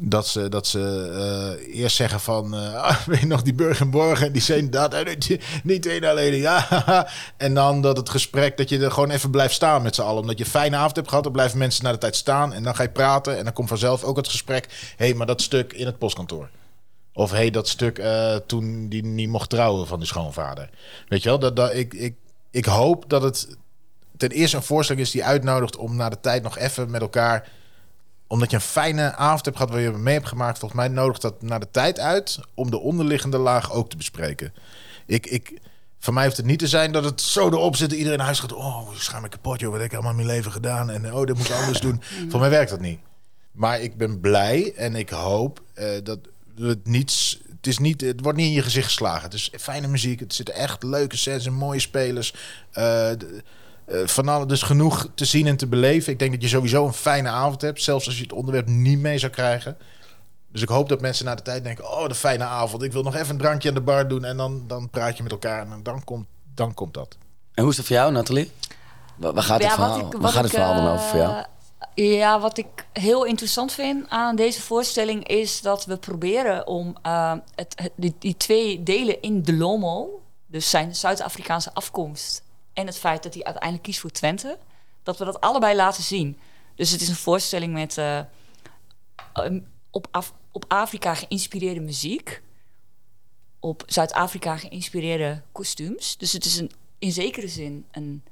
Dat 0.01 0.27
ze, 0.27 0.49
dat 0.49 0.67
ze 0.67 1.11
eh, 1.59 1.81
eerst 1.81 1.95
zeggen 1.95 2.19
van, 2.19 2.53
ah, 2.75 3.05
weet 3.05 3.19
je 3.19 3.25
nog 3.25 3.41
die 3.41 3.53
Burg 3.53 3.79
en 3.79 3.89
Borg 3.89 4.21
en 4.21 4.31
die 4.31 4.41
zijn 4.41 4.69
dat 4.69 4.93
en 4.93 5.17
niet, 5.63 5.85
één 5.85 6.03
alleen. 6.03 6.35
Ja, 6.35 7.07
en 7.37 7.53
dan 7.53 7.81
dat 7.81 7.97
het 7.97 8.09
gesprek, 8.09 8.57
dat 8.57 8.69
je 8.69 8.79
er 8.79 8.91
gewoon 8.91 9.09
even 9.09 9.31
blijft 9.31 9.53
staan 9.53 9.81
met 9.81 9.95
z'n 9.95 10.01
allen. 10.01 10.21
Omdat 10.21 10.37
je 10.37 10.43
een 10.43 10.49
fijne 10.49 10.75
avond 10.75 10.95
hebt 10.95 11.07
gehad, 11.07 11.23
dan 11.23 11.33
blijven 11.33 11.57
mensen 11.57 11.83
naar 11.83 11.93
de 11.93 11.99
tijd 11.99 12.15
staan. 12.15 12.53
En 12.53 12.63
dan 12.63 12.75
ga 12.75 12.83
je 12.83 12.89
praten 12.89 13.37
en 13.37 13.43
dan 13.43 13.53
komt 13.53 13.69
vanzelf 13.69 14.03
ook 14.03 14.17
het 14.17 14.27
gesprek. 14.27 14.65
Hé, 14.97 15.05
hey, 15.05 15.13
maar 15.13 15.27
dat 15.27 15.41
stuk 15.41 15.73
in 15.73 15.85
het 15.85 15.97
postkantoor. 15.97 16.49
Of 17.13 17.31
hé, 17.31 17.37
hey, 17.37 17.49
dat 17.49 17.67
stuk 17.67 17.97
eh, 17.97 18.35
toen 18.35 18.89
die 18.89 19.05
niet 19.05 19.29
mocht 19.29 19.49
trouwen 19.49 19.87
van 19.87 19.99
die 19.99 20.07
schoonvader. 20.07 20.69
Weet 21.07 21.23
je 21.23 21.29
wel, 21.29 21.39
dat, 21.39 21.55
dat, 21.55 21.73
ik, 21.73 21.93
ik, 21.93 22.15
ik 22.51 22.65
hoop 22.65 23.03
dat 23.07 23.21
het 23.21 23.57
ten 24.17 24.29
eerste 24.29 24.57
een 24.57 24.63
voorstelling 24.63 25.05
is 25.05 25.11
die 25.11 25.23
uitnodigt 25.23 25.75
om 25.75 25.95
na 25.95 26.09
de 26.09 26.19
tijd 26.19 26.43
nog 26.43 26.57
even 26.57 26.91
met 26.91 27.01
elkaar 27.01 27.47
omdat 28.29 28.49
je 28.49 28.55
een 28.55 28.61
fijne 28.61 29.15
avond 29.15 29.45
hebt 29.45 29.57
gehad 29.57 29.71
waar 29.71 29.81
je 29.81 29.91
mee 29.91 30.13
hebt 30.13 30.27
gemaakt, 30.27 30.59
volgens 30.59 30.79
mij 30.79 30.89
nodigt 30.89 31.21
dat 31.21 31.41
naar 31.41 31.59
de 31.59 31.71
tijd 31.71 31.99
uit 31.99 32.39
om 32.53 32.71
de 32.71 32.79
onderliggende 32.79 33.37
laag 33.37 33.71
ook 33.71 33.89
te 33.89 33.97
bespreken. 33.97 34.53
Ik, 35.05 35.25
ik, 35.25 35.59
voor 35.99 36.13
mij 36.13 36.23
hoeft 36.25 36.37
het 36.37 36.45
niet 36.45 36.59
te 36.59 36.67
zijn 36.67 36.91
dat 36.91 37.03
het 37.03 37.21
zo 37.21 37.47
erop 37.47 37.75
zit 37.75 37.89
dat 37.89 37.97
iedereen 37.97 38.17
naar 38.17 38.27
huis 38.27 38.39
gaat. 38.39 38.53
Oh, 38.53 38.89
ik 38.93 39.01
schaam 39.01 39.21
me 39.21 39.29
kapot, 39.29 39.59
joh. 39.59 39.71
Wat 39.71 39.79
heb 39.79 39.87
ik 39.89 39.93
allemaal 39.93 40.11
in 40.11 40.17
mijn 40.25 40.27
leven 40.35 40.51
gedaan? 40.51 40.89
En 40.89 41.13
oh, 41.13 41.25
dat 41.25 41.37
moet 41.37 41.49
ik 41.49 41.55
anders 41.55 41.79
doen. 41.79 42.01
Voor 42.29 42.39
mij 42.39 42.49
werkt 42.49 42.69
dat 42.69 42.79
niet. 42.79 42.99
Maar 43.51 43.79
ik 43.81 43.97
ben 43.97 44.19
blij 44.19 44.73
en 44.75 44.95
ik 44.95 45.09
hoop 45.09 45.61
eh, 45.73 45.87
dat 46.03 46.19
het 46.55 46.87
niet. 46.87 47.39
Het, 47.55 47.67
is 47.67 47.77
niet, 47.77 48.01
het 48.01 48.21
wordt 48.21 48.37
niet 48.37 48.47
in 48.47 48.53
je 48.53 48.61
gezicht 48.61 48.87
geslagen. 48.87 49.23
Het 49.23 49.33
is 49.33 49.51
fijne 49.59 49.87
muziek. 49.87 50.19
Het 50.19 50.33
zitten 50.33 50.55
echt 50.55 50.83
leuke 50.83 51.17
sets 51.17 51.45
en 51.45 51.53
mooie 51.53 51.79
spelers. 51.79 52.33
Eh, 52.71 52.83
de- 53.17 53.43
eh, 53.89 54.07
van 54.07 54.27
alles 54.27 54.47
dus 54.47 54.61
genoeg 54.61 55.07
te 55.15 55.25
zien 55.25 55.47
en 55.47 55.57
te 55.57 55.67
beleven. 55.67 56.11
Ik 56.13 56.19
denk 56.19 56.31
dat 56.31 56.41
je 56.41 56.47
sowieso 56.47 56.85
een 56.85 56.93
fijne 56.93 57.29
avond 57.29 57.61
hebt. 57.61 57.83
Zelfs 57.83 58.05
als 58.05 58.17
je 58.17 58.23
het 58.23 58.33
onderwerp 58.33 58.67
niet 58.67 58.99
mee 58.99 59.17
zou 59.17 59.31
krijgen. 59.31 59.77
Dus 60.51 60.61
ik 60.61 60.69
hoop 60.69 60.89
dat 60.89 61.01
mensen 61.01 61.25
na 61.25 61.35
de 61.35 61.41
tijd 61.41 61.63
denken... 61.63 61.91
oh, 61.91 62.07
de 62.07 62.15
fijne 62.15 62.43
avond. 62.43 62.83
Ik 62.83 62.91
wil 62.91 63.03
nog 63.03 63.15
even 63.15 63.29
een 63.29 63.37
drankje 63.37 63.67
aan 63.69 63.75
de 63.75 63.81
bar 63.81 64.07
doen. 64.07 64.23
En 64.25 64.37
dan, 64.37 64.63
dan 64.67 64.89
praat 64.89 65.17
je 65.17 65.23
met 65.23 65.31
elkaar 65.31 65.71
en 65.71 65.83
dan 65.83 66.03
komt, 66.03 66.25
dan 66.53 66.73
komt 66.73 66.93
dat. 66.93 67.17
En 67.53 67.61
hoe 67.63 67.71
is 67.71 67.77
het 67.77 67.85
voor 67.87 67.95
jou, 67.95 68.11
Nathalie? 68.11 68.51
Waar, 69.15 69.43
gaat, 69.43 69.57
het 69.61 69.67
Ja, 69.69 69.73
verhaal, 69.75 69.99
ik- 69.99 70.17
waar 70.17 70.31
gaat 70.31 70.43
het 70.43 70.51
verhaal 70.51 70.75
dan 70.75 70.85
eh, 70.85 70.93
over 70.93 71.05
voor 71.05 71.19
jou? 71.19 71.45
Ja, 71.95 72.39
wat 72.39 72.57
ik 72.57 72.67
heel 72.93 73.25
interessant 73.25 73.71
vind 73.71 74.05
aan 74.09 74.35
deze 74.35 74.61
voorstelling 74.61 75.27
is 75.27 75.61
dat 75.61 75.85
we 75.85 75.97
proberen 75.97 76.67
om 76.67 76.95
eh, 77.01 77.33
het, 77.55 77.73
het- 77.75 77.91
die, 77.95 78.15
die 78.19 78.37
twee 78.37 78.83
delen 78.83 79.21
in 79.21 79.43
de 79.43 79.53
Lomo, 79.53 80.21
dus 80.47 80.69
zijn 80.69 80.95
Zuid-Afrikaanse 80.95 81.73
afkomst 81.73 82.43
en 82.79 82.85
het 82.85 82.97
feit 82.97 83.23
dat 83.23 83.33
hij 83.33 83.43
uiteindelijk 83.43 83.83
kiest 83.83 83.99
voor 83.99 84.11
Twente, 84.11 84.57
dat 85.03 85.17
we 85.17 85.25
dat 85.25 85.41
allebei 85.41 85.75
laten 85.75 86.03
zien. 86.03 86.39
Dus 86.75 86.91
het 86.91 87.01
is 87.01 87.09
een 87.09 87.15
voorstelling 87.15 87.73
met 87.73 87.97
eh, 87.97 88.19
een 89.33 89.67
op, 89.89 90.25
op 90.51 90.65
Afrika 90.67 91.15
geïnspireerde 91.15 91.79
muziek, 91.79 92.41
op 93.59 93.83
Zuid-Afrika 93.85 94.57
geïnspireerde 94.57 95.41
kostuums. 95.51 96.17
Dus 96.17 96.31
het 96.31 96.45
is 96.45 96.57
een, 96.57 96.71
in 96.99 97.11
zekere 97.11 97.47
zin 97.47 97.85
een 97.91 98.23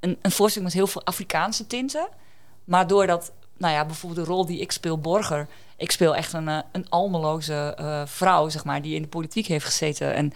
een, 0.00 0.18
een 0.22 0.30
voorstelling 0.30 0.72
met 0.72 0.78
heel 0.78 0.86
veel 0.86 1.04
Afrikaanse 1.04 1.66
tinten. 1.66 2.08
Maar 2.64 2.86
doordat, 2.86 3.32
nou 3.56 3.74
ja, 3.74 3.84
bijvoorbeeld 3.84 4.26
de 4.26 4.32
rol 4.32 4.46
die 4.46 4.60
ik 4.60 4.72
speel, 4.72 4.98
Borger. 4.98 5.48
Ik 5.76 5.90
speel 5.90 6.16
echt 6.16 6.32
een, 6.32 6.48
eh, 6.48 6.58
een 6.72 6.88
almeloze 6.88 7.74
eh, 7.76 8.02
vrouw, 8.06 8.48
zeg 8.48 8.64
maar, 8.64 8.82
die 8.82 8.94
in 8.94 9.02
de 9.02 9.08
politiek 9.08 9.46
heeft 9.46 9.64
gezeten. 9.64 10.14
En 10.14 10.32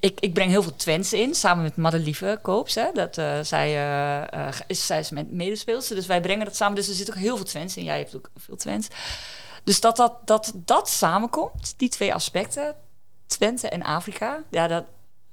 ik, 0.00 0.20
ik 0.20 0.34
breng 0.34 0.50
heel 0.50 0.62
veel 0.62 0.76
Twents 0.76 1.12
in, 1.12 1.34
samen 1.34 1.62
met 1.62 1.76
Madelieve 1.76 2.38
Koops. 2.42 2.74
Hè, 2.74 2.92
dat, 2.92 3.18
eh, 3.18 3.40
zij, 3.42 3.68
eh, 3.68 4.48
eh, 4.48 4.54
is, 4.66 4.86
zij 4.86 4.98
is 4.98 5.10
mijn 5.10 5.28
medespeelster, 5.30 5.96
dus 5.96 6.06
wij 6.06 6.20
brengen 6.20 6.44
dat 6.44 6.56
samen. 6.56 6.74
Dus 6.74 6.88
er 6.88 6.94
zit 6.94 7.10
ook 7.10 7.16
heel 7.16 7.36
veel 7.36 7.44
Twents 7.44 7.76
in. 7.76 7.84
Jij 7.84 7.98
hebt 7.98 8.16
ook 8.16 8.30
veel 8.36 8.56
Twents. 8.56 8.88
Dus 9.64 9.80
dat 9.80 9.96
dat, 9.96 10.12
dat 10.24 10.52
dat 10.54 10.88
samenkomt, 10.88 11.74
die 11.76 11.88
twee 11.88 12.14
aspecten, 12.14 12.74
Twente 13.26 13.68
en 13.68 13.82
Afrika, 13.82 14.42
ja, 14.50 14.66
dat, 14.66 14.84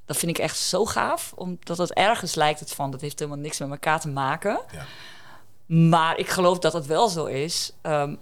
dat 0.06 0.18
vind 0.18 0.38
ik 0.38 0.44
echt 0.44 0.58
zo 0.58 0.86
gaaf. 0.86 1.34
Omdat 1.36 1.78
het 1.78 1.94
ergens 1.94 2.36
lijkt 2.36 2.60
het 2.60 2.74
van, 2.74 2.92
dat 2.92 3.02
heeft 3.02 3.20
helemaal 3.20 3.42
niks 3.42 3.60
met 3.60 3.70
elkaar 3.70 4.00
te 4.00 4.10
maken. 4.10 4.60
Ja. 4.72 4.86
Maar 5.66 6.18
ik 6.18 6.30
geloof 6.30 6.60
dat 6.60 6.74
het 6.74 6.86
wel 6.86 7.08
zo 7.08 7.26
is. 7.26 7.74
Ehm, 7.82 8.16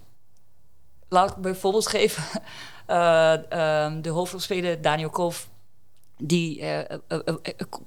laat 1.09 1.29
ik 1.29 1.35
bijvoorbeeld 1.35 1.87
geven. 1.87 2.23
eh, 2.85 3.51
ehm, 3.51 4.01
de 4.01 4.09
hoofdrolspeler 4.09 4.81
Daniel 4.81 5.09
Koof. 5.09 5.49
Die 6.23 6.61
eh, 6.61 6.79
eh, 6.79 7.19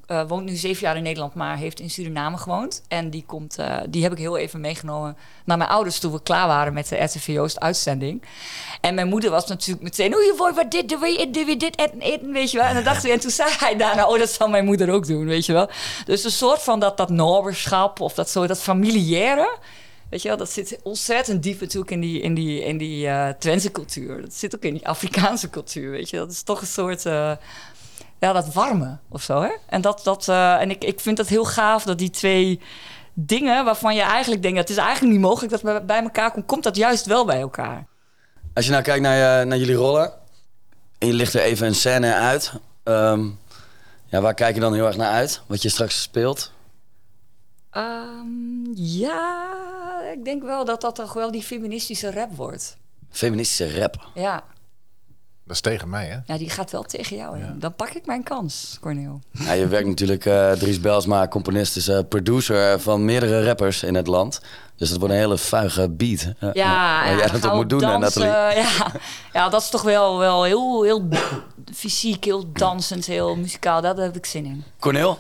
eh, 0.07 0.29
woont 0.29 0.45
nu 0.45 0.55
zeven 0.55 0.83
jaar 0.83 0.97
in 0.97 1.03
Nederland, 1.03 1.35
maar 1.35 1.57
heeft 1.57 1.81
in 1.81 1.91
Suriname 1.91 2.37
gewoond. 2.37 2.83
En 2.89 3.11
die, 3.11 3.25
komt, 3.27 3.57
die 3.89 4.03
heb 4.03 4.13
ik 4.13 4.19
heel 4.19 4.37
even 4.37 4.61
meegenomen 4.61 5.17
naar 5.45 5.57
mijn 5.59 5.71
ouders 5.71 5.99
toen 5.99 6.13
we 6.13 6.23
klaar 6.23 6.47
waren 6.47 6.73
met 6.73 6.89
de 6.89 6.97
RTV 6.97 7.27
Joost 7.27 7.61
uitzending. 7.61 8.23
En 8.81 8.95
mijn 8.95 9.09
moeder 9.09 9.31
was 9.31 9.47
natuurlijk 9.47 9.83
meteen, 9.83 10.15
oei, 10.15 10.33
boy, 10.37 10.53
wat 10.53 10.71
dit, 10.71 10.89
doe 10.89 11.07
je, 11.07 11.47
je 11.47 11.57
dit 11.57 11.79
eten, 11.79 12.01
eten, 12.01 12.33
weet 12.33 12.51
je 12.51 12.59
wel. 12.59 12.67
En 12.67 12.75
dan 12.75 12.85
dacht 12.85 13.05
ik, 13.05 13.13
en 13.13 13.21
toen 13.21 13.31
zei 13.31 13.51
hij 13.59 13.77
daarna, 13.77 14.09
oh, 14.09 14.19
dat 14.19 14.31
zal 14.31 14.49
mijn 14.49 14.65
moeder 14.65 14.91
ook 14.91 15.07
doen, 15.07 15.27
weet 15.27 15.47
je 15.47 15.53
wel. 15.53 15.69
Dus 16.05 16.25
een 16.25 16.31
soort 16.31 16.63
van 16.63 16.81
dat, 16.81 16.97
dat 16.97 17.11
noberschap 17.11 18.01
of 18.01 18.15
dat, 18.15 18.31
zo, 18.31 18.47
dat 18.47 18.61
familiaire, 18.61 19.59
weet 20.11 20.23
je 20.23 20.29
wel, 20.29 20.37
dat 20.37 20.51
zit 20.51 20.79
ontzettend 20.83 21.43
diep 21.43 21.61
natuurlijk 21.61 21.91
in 21.91 22.01
die, 22.01 22.21
in 22.21 22.35
die, 22.35 22.65
in 22.65 22.79
die 22.79 23.07
eh 23.09 23.29
Twentse 23.29 23.71
cultuur. 23.71 24.21
Dat 24.21 24.35
zit 24.35 24.55
ook 24.55 24.63
in 24.63 24.75
die 24.75 24.89
Afrikaanse 24.89 25.51
cultuur, 25.51 25.91
weet 25.91 26.11
je. 26.11 26.17
Dat 26.17 26.31
is 26.31 26.43
toch 26.43 26.61
een 26.61 26.67
soort, 26.67 27.05
ja, 28.19 28.33
dat 28.33 28.53
warme 28.53 28.99
of 29.09 29.23
zo, 29.23 29.43
hè. 29.43 29.51
En, 29.67 29.81
dat, 29.81 30.01
dat, 30.05 30.29
eh, 30.29 30.61
en 30.61 30.71
ik, 30.71 30.85
ik 30.85 31.01
vind 31.01 31.17
dat 31.17 31.29
heel 31.29 31.45
gaaf 31.45 31.85
dat 31.85 31.99
die 31.99 32.11
twee 32.11 32.61
dingen 33.15 33.65
waarvan 33.65 33.95
je 33.95 34.03
eigenlijk 34.03 34.43
denkt, 34.43 34.57
dat 34.59 34.69
is 34.69 34.77
eigenlijk 34.77 35.13
niet 35.13 35.23
mogelijk 35.23 35.53
dat 35.53 35.63
bij- 35.63 35.85
bij 35.85 36.03
elkaar 36.03 36.31
komt, 36.31 36.47
komt 36.47 36.63
dat 36.63 36.77
juist 36.77 37.07
wel 37.07 37.25
bij 37.25 37.41
elkaar. 37.41 37.87
Als 38.55 38.65
je 38.65 38.71
nou 38.71 38.83
kijkt 38.83 39.03
naar, 39.03 39.39
je, 39.41 39.45
naar 39.45 39.59
jullie 39.59 39.75
rollen 39.75 40.13
en 40.99 41.07
je 41.07 41.13
ligt 41.13 41.35
er 41.35 41.41
even 41.41 41.67
een 41.67 41.75
scène 41.75 42.15
uit. 42.15 42.53
ehm, 42.83 43.27
ja, 44.07 44.21
waar 44.21 44.35
kijk 44.35 44.55
je 44.55 44.61
dan 44.61 44.75
heel 44.75 44.87
erg 44.87 44.97
naar 44.97 45.13
uit? 45.13 45.43
Wat 45.47 45.63
je 45.63 45.69
straks 45.69 46.03
speelt? 46.03 46.53
Ehm, 47.71 48.73
ja, 48.75 49.53
ik 50.13 50.25
denk 50.25 50.43
wel 50.43 50.65
dat 50.65 50.81
dat 50.81 50.95
toch 50.95 51.13
wel 51.13 51.31
die 51.31 51.43
feministische 51.43 52.11
rap 52.13 52.37
wordt. 52.37 52.77
Feministische 53.11 53.79
rap. 53.81 54.09
Ja, 54.15 54.45
Dat 55.47 55.57
is 55.57 55.61
tegen 55.61 55.89
mij, 55.89 56.07
hè? 56.07 56.19
ja 56.33 56.39
die 56.39 56.51
gaat 56.51 56.71
wel 56.71 56.83
tegen 56.83 57.17
jou 57.17 57.39
in. 57.39 57.59
Dan 57.59 57.75
pak 57.75 57.89
ik 57.89 58.07
mijn 58.07 58.23
kans, 58.23 58.79
Corneel. 58.81 59.21
Ja, 59.31 59.53
je 59.53 59.67
werkt 59.67 59.89
natuurlijk, 59.89 60.27
eh 60.27 60.53
Dries 60.53 60.81
Belsma, 60.81 61.29
componist, 61.29 61.77
is 61.77 61.89
eh, 61.89 61.99
producer 62.09 62.81
van 62.81 63.05
meerdere 63.05 63.45
rappers 63.45 63.83
in 63.83 63.95
het 63.95 64.07
land. 64.07 64.41
Dus 64.77 64.89
het 64.91 64.99
wordt 64.99 65.15
een 65.15 65.21
hele 65.21 65.39
vuige 65.39 65.91
beat. 65.91 66.33
Ja, 66.39 67.05
waar 67.05 67.17
ja, 67.17 67.39
dat 67.39 67.55
moet 67.55 67.69
doen, 67.69 67.83
eh, 67.83 68.01
dansen, 68.01 68.23
Nathalie. 68.23 68.57
Ja, 68.63 68.93
ja, 69.33 69.49
dat 69.49 69.63
is 69.63 69.69
toch 69.69 69.83
wel, 69.83 70.19
wel 70.19 70.45
heel, 70.45 70.83
heel 70.83 71.09
fysiek, 71.75 72.25
heel 72.25 72.53
dansend, 72.53 73.07
heel 73.07 73.37
muzikaal. 73.37 73.81
Daar 73.81 73.97
heb 73.97 74.17
ik 74.17 74.27
zin 74.27 74.45
in. 74.45 74.65
Corneel? 74.79 75.19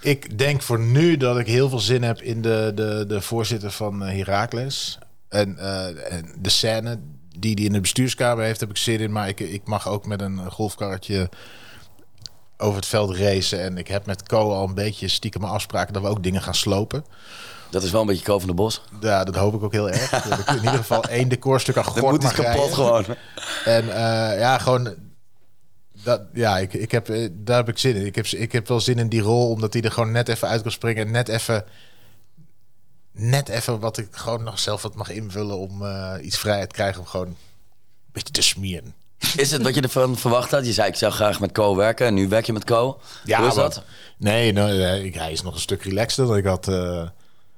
Ik 0.00 0.38
denk 0.38 0.62
voor 0.62 0.80
nu 0.80 1.16
dat 1.16 1.38
ik 1.38 1.46
heel 1.46 1.68
veel 1.68 1.78
zin 1.78 2.02
heb 2.02 2.20
in 2.20 2.42
de, 2.42 2.72
de, 2.74 3.04
de 3.08 3.20
voorzitter 3.20 3.70
van 3.70 4.04
eh, 4.04 4.16
Heracles. 4.16 4.98
En, 5.28 5.58
eh, 5.58 6.12
en 6.12 6.34
de 6.38 6.50
scène 6.50 6.98
die 7.38 7.54
hij 7.54 7.64
in 7.64 7.72
de 7.72 7.80
bestuurskamer 7.80 8.44
heeft, 8.44 8.60
heb 8.60 8.70
ik 8.70 8.76
zin 8.76 9.00
in. 9.00 9.12
Maar 9.12 9.28
ik, 9.28 9.40
ik 9.40 9.62
mag 9.64 9.88
ook 9.88 10.06
met 10.06 10.20
een 10.20 10.50
golfkarretje 10.50 11.28
over 12.56 12.76
het 12.76 12.86
veld 12.86 13.16
racen. 13.16 13.60
En 13.60 13.78
ik 13.78 13.88
heb 13.88 14.06
met 14.06 14.22
Co 14.22 14.52
al 14.52 14.68
een 14.68 14.74
beetje 14.74 15.08
stiekem 15.08 15.44
afspraken 15.44 15.92
dat 15.92 16.02
we 16.02 16.08
ook 16.08 16.22
dingen 16.22 16.42
gaan 16.42 16.54
slopen. 16.54 17.04
Dat 17.70 17.82
is 17.82 17.90
wel 17.90 18.00
een 18.00 18.06
beetje 18.06 18.24
Ko 18.24 18.38
van 18.38 18.48
de 18.48 18.54
Bos. 18.54 18.82
Ja, 19.00 19.24
dat 19.24 19.34
hoop 19.34 19.54
ik 19.54 19.62
ook 19.62 19.72
heel 19.72 19.90
erg. 19.90 20.10
Dat 20.10 20.38
ik 20.38 20.48
in 20.48 20.54
ieder 20.54 20.70
geval 20.70 21.04
één 21.18 21.28
decorstuk 21.28 21.76
aan 21.76 21.84
Dat 21.84 21.98
gort 21.98 22.12
moet 22.12 22.24
iets 22.24 22.36
mag 22.36 22.46
kapot 22.46 22.74
gewoon. 22.74 23.04
En 23.64 23.88
eh, 23.88 24.38
ja, 24.38 24.58
gewoon. 24.58 24.94
Dat, 26.02 26.22
ja, 26.32 26.58
ik, 26.58 26.72
ik 26.72 26.90
heb, 26.90 27.08
eh, 27.08 27.28
daar 27.32 27.56
heb 27.56 27.68
ik 27.68 27.78
zin 27.78 27.94
in. 27.94 28.06
Ik 28.06 28.14
heb, 28.14 28.26
ik 28.26 28.52
heb 28.52 28.68
wel 28.68 28.80
zin 28.80 28.98
in 28.98 29.08
die 29.08 29.20
rol, 29.20 29.50
omdat 29.50 29.72
hij 29.72 29.82
er 29.82 29.92
gewoon 29.92 30.12
net 30.12 30.28
even 30.28 30.48
uit 30.48 30.62
kan 30.62 30.70
springen. 30.70 31.06
En 31.06 31.12
net 31.12 31.28
even. 31.28 31.64
Net 33.12 33.48
even 33.48 33.80
wat 33.80 33.98
ik 33.98 34.08
gewoon 34.10 34.42
nog 34.42 34.58
zelf 34.58 34.82
wat 34.82 34.94
mag 34.94 35.10
invullen 35.10 35.58
om 35.58 35.84
eh, 35.86 36.14
iets 36.22 36.38
vrijheid 36.38 36.68
te 36.68 36.74
krijgen 36.74 37.00
om 37.00 37.06
gewoon 37.06 37.26
een 37.26 37.36
beetje 38.12 38.32
te 38.32 38.42
smieren. 38.42 38.94
Is 39.36 39.50
het 39.50 39.62
wat 39.62 39.74
je 39.74 39.80
ervan 39.80 40.16
verwacht 40.16 40.50
had? 40.50 40.66
Je 40.66 40.72
zei, 40.72 40.88
ik 40.88 40.94
zou 40.94 41.12
graag 41.12 41.40
met 41.40 41.52
Co 41.52 41.76
werken. 41.76 42.06
En 42.06 42.14
nu 42.14 42.28
werk 42.28 42.46
je 42.46 42.52
met 42.52 42.64
Co. 42.64 43.00
Hoe 43.24 43.46
is 43.46 43.54
wat- 43.54 43.54
dat? 43.54 43.82
Nee, 44.18 44.52
nou, 44.52 44.72
ik- 45.04 45.14
hij 45.14 45.32
is 45.32 45.42
nog 45.42 45.54
een 45.54 45.60
stuk 45.60 45.82
relaxter 45.82 46.26
dan 46.26 46.36
ik 46.36 46.44
had, 46.44 46.68
eh, 46.68 47.08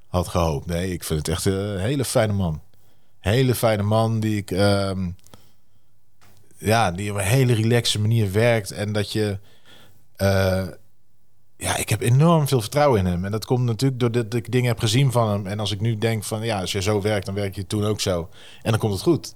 had 0.08 0.28
gehoopt. 0.28 0.66
Nee, 0.66 0.92
ik 0.92 1.04
vind 1.04 1.18
het 1.18 1.28
echt 1.28 1.44
een 1.44 1.78
hele 1.78 2.04
fijne 2.04 2.32
man. 2.32 2.60
Hele 3.20 3.54
fijne 3.54 3.82
man 3.82 4.20
die 4.20 4.36
ik... 4.36 4.50
ehm, 4.50 5.10
ja, 6.58 6.90
die 6.90 7.10
op 7.10 7.16
een 7.16 7.24
hele 7.24 7.54
relaxe 7.54 8.00
manier 8.00 8.32
werkt. 8.32 8.70
En 8.70 8.92
dat 8.92 9.12
je... 9.12 9.38
eh, 10.16 10.66
ja, 11.64 11.76
ik 11.76 11.88
heb 11.88 12.00
enorm 12.00 12.48
veel 12.48 12.60
vertrouwen 12.60 12.98
in 13.00 13.06
hem. 13.06 13.24
En 13.24 13.30
dat 13.30 13.44
komt 13.44 13.64
natuurlijk 13.64 14.00
doordat 14.00 14.34
ik 14.34 14.52
dingen 14.52 14.68
heb 14.68 14.78
gezien 14.78 15.12
van 15.12 15.28
hem. 15.30 15.46
En 15.46 15.60
als 15.60 15.70
ik 15.72 15.80
nu 15.80 15.98
denk 15.98 16.24
van... 16.24 16.42
Ja, 16.42 16.60
als 16.60 16.72
je 16.72 16.82
zo 16.82 17.00
werkt, 17.00 17.26
dan 17.26 17.34
werk 17.34 17.54
je 17.54 17.66
toen 17.66 17.84
ook 17.84 18.00
zo. 18.00 18.28
En 18.62 18.70
dan 18.70 18.80
komt 18.80 18.92
het 18.92 19.02
goed. 19.02 19.32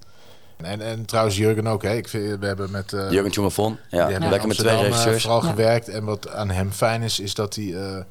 En, 0.57 0.81
en 0.81 1.05
trouwens 1.05 1.37
Jurgen 1.37 1.67
ook. 1.67 1.83
Hè. 1.83 1.95
Ik 1.95 2.07
vind, 2.07 2.39
we 2.39 2.45
hebben 2.45 2.71
met... 2.71 2.93
eh, 2.93 3.11
Jurgen 3.11 3.31
Tjongefon. 3.31 3.77
Ja, 3.89 4.09
hebben 4.09 4.29
lekker 4.29 4.47
met 4.47 4.57
twee 4.57 4.75
eh, 4.75 4.81
regisseurs. 4.81 5.21
vooral 5.21 5.43
Ja. 5.43 5.49
gewerkt. 5.49 5.87
En 5.89 6.03
wat 6.03 6.29
aan 6.29 6.49
hem 6.49 6.71
fijn 6.71 7.01
is, 7.01 7.19
is 7.19 7.33
dat 7.33 7.55
hij 7.55 7.73
eh, 7.75 8.03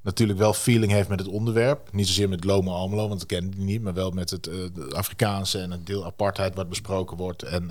natuurlijk 0.00 0.38
wel 0.38 0.54
feeling 0.54 0.92
heeft 0.92 1.08
met 1.08 1.18
het 1.18 1.28
onderwerp. 1.28 1.88
Niet 1.92 2.06
zozeer 2.06 2.28
met 2.28 2.44
Loma 2.44 2.70
Almelo, 2.70 3.08
want 3.08 3.22
ik 3.22 3.28
ken 3.28 3.50
die 3.50 3.64
niet. 3.64 3.82
Maar 3.82 3.94
wel 3.94 4.10
met 4.10 4.30
het 4.30 4.50
Afrikaanse 4.94 5.58
en 5.58 5.70
het 5.70 5.86
deel 5.86 6.04
apartheid 6.04 6.54
wat 6.54 6.68
besproken 6.68 7.16
wordt. 7.16 7.42
En 7.42 7.70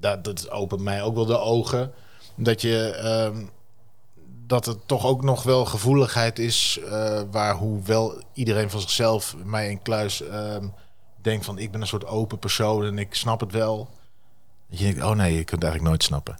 dat, 0.00 0.24
dat 0.24 0.50
opent 0.50 0.80
mij 0.80 1.02
ook 1.02 1.14
wel 1.14 1.26
de 1.26 1.38
ogen. 1.38 1.92
Dat 2.36 2.60
je... 2.62 2.90
ehm, 2.90 3.36
dat 4.48 4.66
het 4.66 4.78
toch 4.86 5.06
ook 5.06 5.22
nog 5.22 5.42
wel 5.42 5.64
gevoeligheid 5.64 6.38
is, 6.38 6.78
eh, 6.84 7.20
waar 7.30 7.54
hoewel 7.54 8.22
iedereen 8.32 8.70
van 8.70 8.80
zichzelf, 8.80 9.36
mij 9.44 9.70
in 9.70 9.82
kluis, 9.82 10.22
ehm, 10.22 10.66
denkt 11.22 11.44
van 11.44 11.58
ik 11.58 11.70
ben 11.70 11.80
een 11.80 11.86
soort 11.86 12.06
open 12.06 12.38
persoon 12.38 12.84
en 12.84 12.98
ik 12.98 13.14
snap 13.14 13.40
het 13.40 13.52
wel. 13.52 13.88
Dat 14.70 14.78
je 14.78 14.84
denkt, 14.84 15.02
oh 15.02 15.10
nee, 15.10 15.30
je 15.30 15.44
kunt 15.44 15.50
het 15.50 15.62
eigenlijk 15.62 15.90
nooit 15.90 16.02
snappen. 16.02 16.38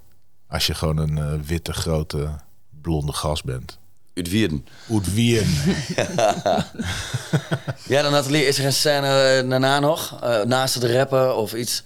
Als 0.49 0.67
je 0.67 0.75
gewoon 0.75 0.97
een 0.97 1.19
eh, 1.19 1.47
witte, 1.47 1.73
grote, 1.73 2.31
blonde 2.83 3.13
gast 3.13 3.45
bent. 3.45 3.79
Uit 4.15 4.29
Wierden. 4.29 4.67
Wien. 4.87 5.47
Ja, 7.89 8.03
dan 8.03 8.13
Nathalie, 8.13 8.47
is 8.47 8.59
er 8.59 8.65
een 8.65 8.73
scène 8.73 9.07
eh, 9.07 9.49
daarna 9.49 9.81
nog? 9.81 10.23
Eh, 10.23 10.43
naast 10.43 10.75
het 10.75 10.85
rappen 10.85 11.37
of 11.37 11.55
iets 11.55 11.85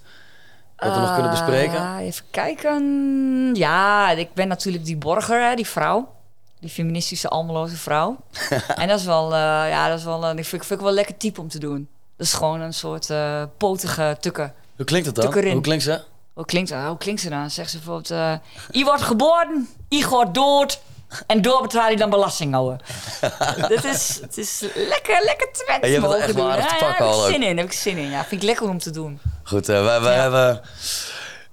wat 0.83 0.95
we 0.95 1.01
nog 1.01 1.13
kunnen 1.13 1.31
bespreken? 1.31 1.79
Ah, 1.79 2.01
even 2.01 2.25
kijken. 2.31 3.55
Ja, 3.55 4.11
ik 4.11 4.35
ben 4.35 4.49
natuurlijk 4.49 4.85
die 4.85 4.97
borger, 4.97 5.49
hè, 5.49 5.55
die 5.55 5.67
vrouw. 5.67 6.13
Die 6.61 6.71
feministische, 6.71 7.29
almeloze 7.29 7.77
vrouw. 7.77 8.17
en 8.75 8.89
dat 8.89 8.99
is 8.99 9.05
wel, 9.05 9.25
eh, 9.35 9.39
ja, 9.69 9.89
dat 9.89 9.99
is 9.99 10.05
wel, 10.05 10.25
eh, 10.25 10.37
ik 10.37 10.45
vind, 10.45 10.67
vind 10.67 10.81
ik 10.81 10.87
wel 10.87 10.95
lekker 10.95 11.17
type 11.17 11.41
om 11.41 11.49
te 11.49 11.59
doen. 11.59 11.89
Dat 12.17 12.27
is 12.27 12.33
gewoon 12.33 12.61
een 12.61 12.75
soort 12.75 13.11
eh, 13.11 13.43
potige 13.57 14.17
tukker. 14.21 14.53
Hoe 14.77 14.85
klinkt 14.85 15.07
het 15.07 15.15
dan? 15.15 15.25
Hoe 15.53 15.61
klinkt 15.61 15.85
ze? 15.85 16.01
Hoe 16.33 16.45
klinkt, 16.45 16.71
hoe 16.71 16.97
klinkt 16.99 17.21
ze 17.21 17.29
dan? 17.29 17.51
Zegt 17.51 17.71
ze 17.71 17.77
bijvoorbeeld... 17.77 18.11
eh 18.11 18.35
I 18.81 18.85
wordt 18.85 19.03
geboren, 19.03 19.69
I 19.89 20.03
gaat 20.03 20.35
dood... 20.35 20.81
En 21.27 21.43
door 21.43 21.63
betaal 21.63 21.91
je 21.91 21.97
dan 21.97 22.11
belasting 22.11 22.53
houden. 22.55 22.81
Dit 23.69 23.85
is, 23.85 24.19
het 24.23 24.39
is 24.39 24.61
lekker, 24.75 25.23
lekker 25.25 25.49
Twents 25.53 25.81
En 25.81 25.91
je 25.91 26.01
hebt 26.01 26.07
het 26.13 26.17
echt 26.17 26.29
te 26.29 26.35
pakken 26.79 27.05
ja, 27.05 27.11
al 27.11 27.21
heb 27.25 27.29
ik 27.29 27.35
zin 27.41 27.49
in, 27.49 27.57
heb 27.57 27.67
ik 27.67 27.73
zin 27.73 27.97
in. 27.97 28.11
Ja, 28.11 28.25
vind 28.25 28.43
ik 28.43 28.49
lekker 28.49 28.69
om 28.69 28.79
te 28.79 28.91
doen. 28.91 29.21
Goed, 29.43 29.69
eh, 29.69 29.85
wij, 29.85 30.01
wij 30.01 30.15
Ja. 30.15 30.21
hebben... 30.23 30.61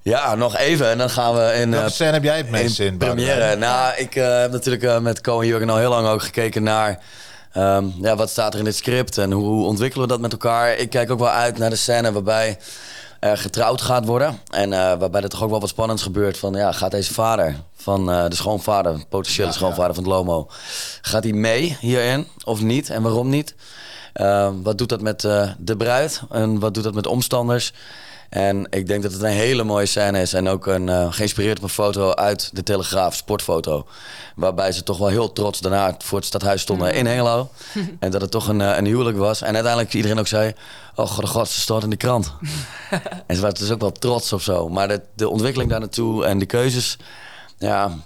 Ja, 0.01 0.36
nog 0.36 0.58
even 0.58 0.89
en 0.89 0.98
dan 0.98 1.10
gaan 1.10 1.36
we 1.36 1.54
in... 1.54 1.74
eh, 1.74 1.80
Welke 1.80 1.94
scène 1.94 2.12
heb 2.12 2.24
jij 2.24 2.38
het 2.38 2.50
meest 2.50 2.80
in 2.80 2.86
in? 2.86 2.98
première. 2.98 3.28
Boudewijn? 3.28 3.60
Nou, 3.60 3.94
ik 3.98 4.16
eh, 4.16 4.39
heb 4.39 4.51
natuurlijk 4.51 4.84
eh, 4.84 5.00
met 5.00 5.22
Co 5.22 5.39
en 5.42 5.48
Jurgen 5.48 5.70
al 5.70 5.78
heel 5.78 5.89
lang 5.89 6.08
ook 6.08 6.22
gekeken 6.22 6.63
naar 6.63 7.00
Ehm, 7.54 7.86
ja, 8.01 8.16
wat 8.16 8.30
staat 8.30 8.54
er 8.54 8.60
in 8.60 8.66
dit 8.66 8.75
script 8.75 9.18
en 9.18 9.32
hoe 9.32 9.66
ontwikkelen 9.66 10.06
we 10.08 10.12
dat 10.13 10.22
met 10.22 10.32
elkaar? 10.32 10.75
Ik 10.75 10.89
kijk 10.89 11.12
ook 11.12 11.20
wel 11.20 11.30
uit 11.30 11.58
naar 11.58 11.70
de 11.70 11.75
scène 11.75 12.12
waarbij 12.12 12.58
getrouwd 13.20 13.82
gaat 13.82 14.06
worden. 14.06 14.40
En 14.50 14.74
eh, 14.74 14.80
waarbij 14.80 15.22
er 15.22 15.30
toch 15.30 15.44
ook 15.44 15.50
wel 15.50 15.60
wat 15.60 15.70
spannends 15.70 16.04
gebeurt. 16.04 16.38
Van 16.38 16.54
ja, 16.54 16.72
gaat 16.72 16.92
deze 16.92 17.14
vader 17.14 17.56
van 17.76 18.10
uh, 18.10 18.28
de 18.28 18.36
schoonvader, 18.36 19.04
potentiële 19.10 19.52
schoonvader 19.52 19.94
van 19.94 20.04
het 20.04 20.14
Lomo, 20.14 20.48
gaat 21.02 21.24
hij 21.24 21.34
mee 21.34 21.78
hierin 21.80 22.28
of 22.44 22.62
niet? 22.62 22.90
En 22.90 23.02
waarom 23.02 23.30
niet? 23.30 23.56
Uh, 24.16 24.50
wat 24.64 24.78
doet 24.78 24.90
dat 24.90 25.02
met 25.02 25.24
uh, 25.24 25.50
de 25.58 25.78
bruid? 25.78 26.22
En 26.30 26.60
wat 26.60 26.74
doet 26.74 26.84
dat 26.84 26.94
met 26.94 27.08
omstanders? 27.08 27.74
En 28.30 28.68
ik 28.70 28.88
denk 28.88 29.04
dat 29.04 29.12
het 29.12 29.22
een 29.22 29.30
hele 29.30 29.64
mooie 29.64 29.86
scène 29.86 30.22
is. 30.22 30.34
En 30.34 30.48
ook 30.48 30.66
een, 30.66 30.88
uh, 30.88 31.08
geïnspireerd 31.10 31.58
op 31.58 31.64
een 31.64 31.70
foto 31.70 32.14
uit 32.14 32.50
de 32.54 32.64
Telegraaf, 32.64 33.16
sportfoto. 33.16 33.88
Waarbij 34.36 34.72
ze 34.72 34.84
toch 34.84 34.98
wel 34.98 35.08
heel 35.08 35.34
trots 35.34 35.60
daarna 35.60 35.96
voor 35.98 36.18
het 36.18 36.28
stadhuis 36.28 36.62
stonden 36.62 36.94
in 36.94 37.06
Hengelo. 37.06 37.50
en 38.00 38.12
dat 38.12 38.22
het 38.22 38.32
toch 38.32 38.48
een, 38.48 38.60
een 38.60 38.86
huwelijk 38.86 39.18
was. 39.18 39.42
En 39.42 39.54
uiteindelijk 39.54 39.94
iedereen 39.94 40.20
ook 40.20 40.28
zei... 40.28 40.54
Oh 40.96 41.08
god, 41.08 41.24
oh 41.24 41.30
god 41.30 41.50
ze 41.50 41.60
stond 41.60 41.84
in 41.84 41.90
de 41.90 41.96
krant. 41.96 42.34
en 43.28 43.36
ze 43.36 43.42
waren 43.42 43.60
dus 43.60 43.72
ook 43.72 43.82
wel 43.82 43.92
trots 43.92 44.34
of 44.34 44.42
zo. 44.42 44.70
Maar 44.70 44.88
de, 44.88 45.02
de 45.14 45.30
ontwikkeling 45.30 45.70
daar 45.70 45.80
naartoe 45.80 46.26
en 46.26 46.40
de 46.40 46.46
keuzes... 46.46 46.98
Ja, 47.58 47.98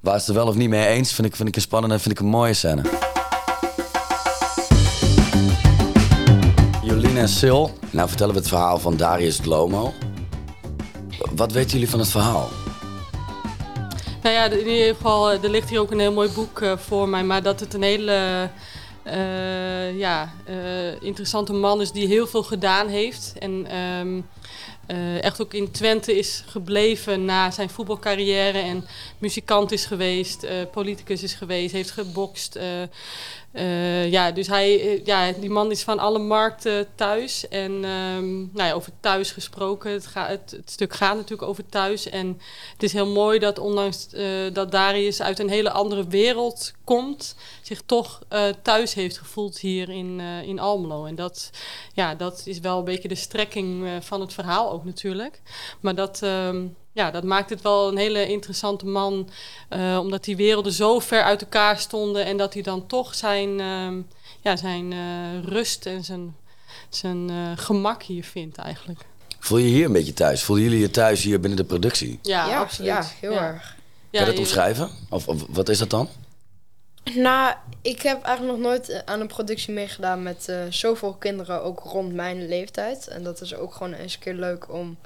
waar 0.00 0.14
ze 0.14 0.20
het 0.20 0.28
er 0.28 0.34
wel 0.34 0.46
of 0.46 0.54
niet 0.54 0.68
mee 0.68 0.86
eens... 0.86 1.12
vind 1.12 1.26
ik, 1.26 1.36
vind 1.36 1.48
ik 1.48 1.56
een 1.56 1.62
spannende, 1.62 1.98
vind 1.98 2.14
ik 2.14 2.20
een 2.20 2.30
mooie 2.30 2.54
scène. 2.54 2.82
Jolien 7.04 7.22
en 7.22 7.28
Sil, 7.40 7.62
nou 7.90 8.08
vertellen 8.08 8.34
we 8.34 8.40
het 8.40 8.48
verhaal 8.48 8.78
van 8.78 8.96
Darius 8.96 9.44
Lomo. 9.44 9.92
Wat 11.34 11.52
weten 11.52 11.70
jullie 11.70 11.88
van 11.88 11.98
het 11.98 12.08
verhaal? 12.08 12.48
Nou 14.22 14.34
ja, 14.34 14.44
in 14.44 14.68
ieder 14.68 14.94
geval, 14.94 15.32
er 15.32 15.50
ligt 15.50 15.70
hier 15.70 15.80
ook 15.80 15.90
een 15.90 15.98
heel 15.98 16.12
mooi 16.12 16.30
boek 16.30 16.60
uh, 16.60 16.76
voor 16.76 17.08
mij. 17.08 17.24
Maar 17.24 17.42
dat 17.42 17.60
het 17.60 17.74
een 17.74 17.82
hele 17.82 18.50
uh, 19.06 19.98
ja, 19.98 20.32
interessante 21.00 21.52
man 21.52 21.80
is 21.80 21.92
die 21.92 22.06
heel 22.06 22.26
veel 22.26 22.42
gedaan 22.42 22.88
heeft. 22.88 23.34
En 23.38 23.76
um, 23.76 24.26
echt 25.20 25.42
ook 25.42 25.54
in 25.54 25.70
Twente 25.70 26.18
is 26.18 26.44
gebleven 26.46 27.24
na 27.24 27.50
zijn 27.50 27.70
voetbalcarrière. 27.70 28.58
En 28.58 28.86
muzikant 29.18 29.72
is 29.72 29.84
geweest, 29.84 30.46
politicus 30.70 31.22
is 31.22 31.34
geweest, 31.34 31.72
heeft 31.72 31.90
gebokst. 31.90 32.58
Uh, 33.54 34.10
ja, 34.10 34.30
dus 34.30 34.46
hij, 34.46 35.00
ja, 35.04 35.32
die 35.32 35.50
man 35.50 35.70
is 35.70 35.82
van 35.82 35.98
alle 35.98 36.18
markten 36.18 36.86
thuis. 36.94 37.48
En 37.48 37.72
um, 37.72 38.50
nou 38.52 38.68
ja, 38.68 38.72
over 38.72 38.92
thuis 39.00 39.30
gesproken, 39.30 39.92
het, 39.92 40.06
gaat, 40.06 40.28
het, 40.28 40.62
stuk 40.64 40.94
gaat 40.94 41.14
natuurlijk 41.14 41.48
over 41.48 41.66
thuis. 41.66 42.08
En 42.08 42.40
het 42.72 42.82
is 42.82 42.92
heel 42.92 43.06
mooi 43.06 43.38
dat 43.38 43.58
ondanks 43.58 44.08
uh, 44.12 44.24
dat 44.52 44.70
Darius 44.70 45.22
uit 45.22 45.38
een 45.38 45.48
hele 45.48 45.70
andere 45.70 46.06
wereld 46.06 46.72
komt, 46.84 47.36
zich 47.62 47.82
toch 47.86 48.22
thuis 48.62 48.94
heeft 48.94 49.18
gevoeld 49.18 49.58
hier 49.58 49.88
in, 49.88 50.20
in 50.20 50.58
Almelo. 50.58 51.04
En 51.04 51.14
dat, 51.14 51.50
ja, 51.92 52.14
dat 52.14 52.42
is 52.44 52.60
wel 52.60 52.78
een 52.78 52.84
beetje 52.84 53.08
de 53.08 53.14
strekking 53.14 53.88
van 54.00 54.20
het 54.20 54.32
verhaal 54.32 54.72
ook 54.72 54.84
natuurlijk. 54.84 55.40
Maar 55.80 55.94
dat... 55.94 56.20
Um, 56.22 56.76
ja, 56.94 57.10
dat 57.10 57.24
maakt 57.24 57.50
het 57.50 57.62
wel 57.62 57.88
een 57.88 57.96
hele 57.96 58.28
interessante 58.28 58.86
man. 58.86 59.28
Uh, 59.70 59.98
omdat 60.00 60.24
die 60.24 60.36
werelden 60.36 60.72
zo 60.72 60.98
ver 60.98 61.22
uit 61.22 61.40
elkaar 61.40 61.78
stonden. 61.78 62.24
En 62.24 62.36
dat 62.36 62.54
hij 62.54 62.62
dan 62.62 62.86
toch 62.86 63.14
zijn, 63.14 63.58
uh, 63.58 64.02
ja, 64.40 64.56
zijn 64.56 64.92
uh, 64.92 65.42
rust 65.42 65.86
en 65.86 66.04
zijn, 66.04 66.36
zijn 66.88 67.30
gemak 67.58 68.02
hier 68.02 68.24
vindt 68.24 68.56
eigenlijk. 68.56 69.00
Voel 69.38 69.58
je 69.58 69.68
hier 69.68 69.84
een 69.84 69.92
beetje 69.92 70.12
thuis? 70.12 70.42
Voelen 70.42 70.64
jullie 70.64 70.80
je 70.80 70.90
thuis 70.90 71.22
hier 71.22 71.40
binnen 71.40 71.58
de 71.58 71.64
productie? 71.64 72.18
Ja, 72.22 72.48
ja 72.48 72.58
absoluut. 72.58 72.90
Ja, 72.90 73.04
heel 73.20 73.32
ja. 73.32 73.46
erg. 73.46 73.76
Kan 74.10 74.20
je 74.20 74.26
dat 74.26 74.38
omschrijven? 74.38 74.90
Of, 75.10 75.28
of, 75.28 75.44
wat 75.48 75.68
is 75.68 75.78
dat 75.78 75.90
dan? 75.90 76.08
Nou, 77.14 77.54
ik 77.82 78.02
heb 78.02 78.22
eigenlijk 78.22 78.58
nog 78.58 78.66
nooit 78.66 79.02
aan 79.04 79.20
een 79.20 79.26
productie 79.26 79.74
meegedaan 79.74 80.22
met 80.22 80.52
zoveel 80.68 81.14
kinderen, 81.14 81.62
ook 81.62 81.80
rond 81.80 82.12
mijn 82.12 82.48
leeftijd. 82.48 83.08
En 83.08 83.22
dat 83.22 83.40
is 83.40 83.54
ook 83.54 83.74
gewoon 83.74 83.92
eens 83.92 84.14
een 84.14 84.20
keer 84.20 84.34
leuk 84.34 84.72
om 84.72 84.96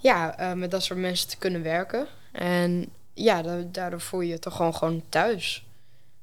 ja, 0.00 0.40
uh, 0.40 0.52
met 0.52 0.70
dat 0.70 0.82
soort 0.82 0.98
mensen 0.98 1.28
te 1.28 1.36
kunnen 1.36 1.62
werken. 1.62 2.06
En 2.32 2.88
ja, 3.14 3.42
daardoor 3.66 4.00
voel 4.00 4.20
je 4.20 4.28
je 4.28 4.38
toch 4.38 4.56
gewoon, 4.56 4.74
gewoon 4.74 5.02
thuis, 5.08 5.64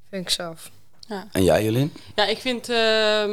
vind 0.09 0.23
ik 0.23 0.29
zelf. 0.29 0.71
Ja. 1.07 1.27
En 1.31 1.43
jij, 1.43 1.63
Jolien? 1.63 1.93
Ja, 2.15 2.25
ik 2.25 2.37
vind, 2.37 2.69
uh, 2.69 3.27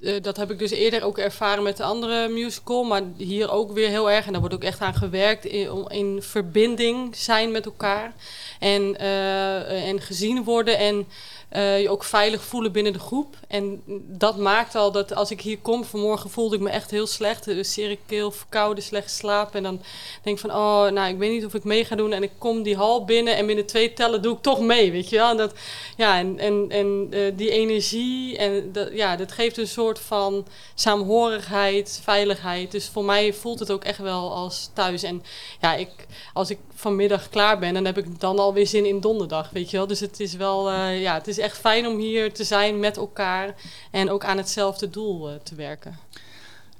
uh, 0.00 0.22
dat 0.22 0.36
heb 0.36 0.50
ik 0.50 0.58
dus 0.58 0.70
eerder 0.70 1.02
ook 1.02 1.18
ervaren 1.18 1.62
met 1.62 1.76
de 1.76 1.82
andere 1.82 2.28
musical, 2.28 2.84
maar 2.84 3.02
hier 3.16 3.50
ook 3.50 3.72
weer 3.72 3.88
heel 3.88 4.10
erg. 4.10 4.26
En 4.26 4.32
daar 4.32 4.40
wordt 4.40 4.54
ook 4.54 4.64
echt 4.64 4.80
aan 4.80 4.94
gewerkt, 4.94 5.44
in, 5.44 5.86
in 5.88 6.22
verbinding 6.22 7.16
zijn 7.16 7.50
met 7.50 7.64
elkaar. 7.64 8.12
En, 8.58 8.96
uh, 9.00 9.88
en 9.88 10.00
gezien 10.00 10.44
worden 10.44 10.78
en 10.78 11.06
uh, 11.52 11.80
je 11.80 11.88
ook 11.88 12.04
veilig 12.04 12.42
voelen 12.42 12.72
binnen 12.72 12.92
de 12.92 12.98
groep. 12.98 13.36
En 13.48 13.82
dat 14.06 14.36
maakt 14.36 14.74
al 14.74 14.92
dat 14.92 15.14
als 15.14 15.30
ik 15.30 15.40
hier 15.40 15.58
kom, 15.58 15.84
vanmorgen 15.84 16.30
voelde 16.30 16.56
ik 16.56 16.62
me 16.62 16.70
echt 16.70 16.90
heel 16.90 17.06
slecht. 17.06 17.44
Dus 17.44 17.72
zeer 17.72 17.98
keel, 18.06 18.30
verkouden, 18.30 18.84
slecht 18.84 19.10
slapen. 19.10 19.56
En 19.56 19.62
dan 19.62 19.80
denk 20.22 20.36
ik 20.36 20.42
van, 20.42 20.50
oh, 20.50 20.90
nou, 20.90 21.08
ik 21.08 21.18
weet 21.18 21.30
niet 21.30 21.44
of 21.44 21.54
ik 21.54 21.64
mee 21.64 21.84
ga 21.84 21.96
doen. 21.96 22.12
En 22.12 22.22
ik 22.22 22.32
kom 22.38 22.62
die 22.62 22.76
hal 22.76 23.04
binnen 23.04 23.36
en 23.36 23.46
binnen 23.46 23.66
twee 23.66 23.92
tellen 23.92 24.22
doe 24.22 24.34
ik 24.34 24.42
toch 24.42 24.60
mee, 24.60 24.90
weet 24.90 25.08
je 25.08 25.16
wel. 25.16 25.30
En, 25.30 25.36
dat, 25.36 25.52
ja, 25.96 26.18
en, 26.18 26.38
en, 26.38 26.66
en 26.68 27.06
uh, 27.10 27.32
die 27.36 27.50
energie, 27.50 28.36
en 28.38 28.72
dat, 28.72 28.88
ja, 28.92 29.16
dat 29.16 29.32
geeft 29.32 29.58
een 29.58 29.68
soort 29.68 29.98
van 29.98 30.46
saamhorigheid, 30.74 32.00
veiligheid. 32.02 32.70
Dus 32.70 32.88
voor 32.88 33.04
mij 33.04 33.32
voelt 33.32 33.58
het 33.58 33.70
ook 33.70 33.84
echt 33.84 33.98
wel 33.98 34.34
als 34.34 34.70
thuis. 34.74 35.02
En 35.02 35.22
ja, 35.60 35.74
ik, 35.74 35.90
als 36.32 36.50
ik 36.50 36.58
vanmiddag 36.84 37.28
klaar 37.28 37.58
ben, 37.58 37.74
dan 37.74 37.84
heb 37.84 37.98
ik 37.98 38.20
dan 38.20 38.38
alweer 38.38 38.66
zin 38.66 38.86
in 38.86 39.00
donderdag, 39.00 39.50
weet 39.50 39.70
je 39.70 39.76
wel. 39.76 39.86
Dus 39.86 40.00
het 40.00 40.20
is 40.20 40.34
wel, 40.34 40.72
uh, 40.72 41.00
ja, 41.00 41.14
het 41.14 41.28
is 41.28 41.38
echt 41.38 41.58
fijn 41.58 41.86
om 41.86 41.98
hier 41.98 42.32
te 42.32 42.44
zijn 42.44 42.78
met 42.78 42.96
elkaar 42.96 43.54
en 43.90 44.10
ook 44.10 44.24
aan 44.24 44.36
hetzelfde 44.36 44.90
doel 44.90 45.30
uh, 45.30 45.36
te 45.42 45.54
werken. 45.54 45.98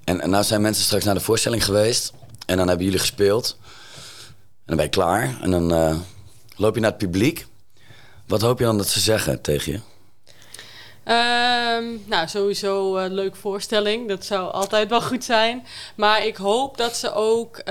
En, 0.05 0.21
en 0.21 0.31
nou 0.31 0.45
zijn 0.45 0.61
mensen 0.61 0.85
straks 0.85 1.05
naar 1.05 1.15
de 1.15 1.21
voorstelling 1.21 1.65
geweest 1.65 2.13
en 2.47 2.57
dan 2.57 2.69
hebben 2.69 2.85
jullie 2.85 3.01
gespeeld. 3.01 3.57
En 4.67 4.67
dan 4.67 4.77
ben 4.77 4.85
je 4.85 4.91
klaar 4.91 5.39
en 5.41 5.51
dan 5.51 5.73
uh, 5.73 5.97
loop 6.57 6.75
je 6.75 6.81
naar 6.81 6.91
het 6.91 6.99
publiek. 6.99 7.47
Wat 8.27 8.41
hoop 8.41 8.59
je 8.59 8.65
dan 8.65 8.77
dat 8.77 8.89
ze 8.89 9.01
zeggen 9.01 9.41
tegen 9.41 9.73
je? 9.73 9.94
Um, 11.09 12.03
nou, 12.07 12.29
sowieso 12.29 12.97
een 12.97 13.11
uh, 13.11 13.17
leuke 13.17 13.37
voorstelling. 13.37 14.09
Dat 14.09 14.25
zou 14.25 14.53
altijd 14.53 14.89
wel 14.89 15.03
goed 15.03 15.25
zijn. 15.25 15.67
Maar 15.95 16.27
ik 16.27 16.37
hoop 16.37 16.77
dat 16.77 16.97
ze 16.97 17.13
ook 17.13 17.59
uh, 17.59 17.65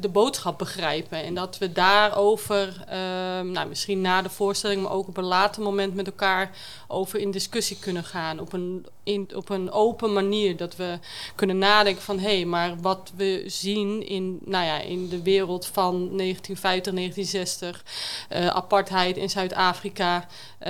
de 0.00 0.08
boodschap 0.12 0.58
begrijpen. 0.58 1.22
En 1.22 1.34
dat 1.34 1.58
we 1.58 1.72
daarover, 1.72 2.84
uh, 2.88 2.94
nou, 3.40 3.68
misschien 3.68 4.00
na 4.00 4.22
de 4.22 4.28
voorstelling, 4.28 4.82
maar 4.82 4.92
ook 4.92 5.08
op 5.08 5.16
een 5.16 5.24
later 5.24 5.62
moment 5.62 5.94
met 5.94 6.06
elkaar 6.06 6.50
over 6.92 7.18
in 7.18 7.30
discussie 7.30 7.78
kunnen 7.78 8.04
gaan. 8.04 8.40
Op 8.40 8.52
een, 8.52 8.86
op 9.34 9.48
een 9.48 9.70
open 9.70 10.12
manier. 10.12 10.56
Dat 10.56 10.76
we 10.76 10.98
kunnen 11.34 11.58
nadenken 11.58 12.02
van 12.02 12.18
hé, 12.18 12.36
hey, 12.36 12.44
maar 12.44 12.80
wat 12.80 13.12
we 13.16 13.42
zien 13.46 14.06
in, 14.06 14.38
nou 14.44 14.64
ja, 14.64 14.80
in 14.80 15.08
de 15.08 15.22
wereld 15.22 15.66
van 15.66 15.92
1950, 16.16 16.92
1960, 16.94 17.84
uh, 18.32 18.46
apartheid 18.46 19.16
in 19.16 19.30
Zuid-Afrika, 19.30 20.16
uh, 20.60 20.68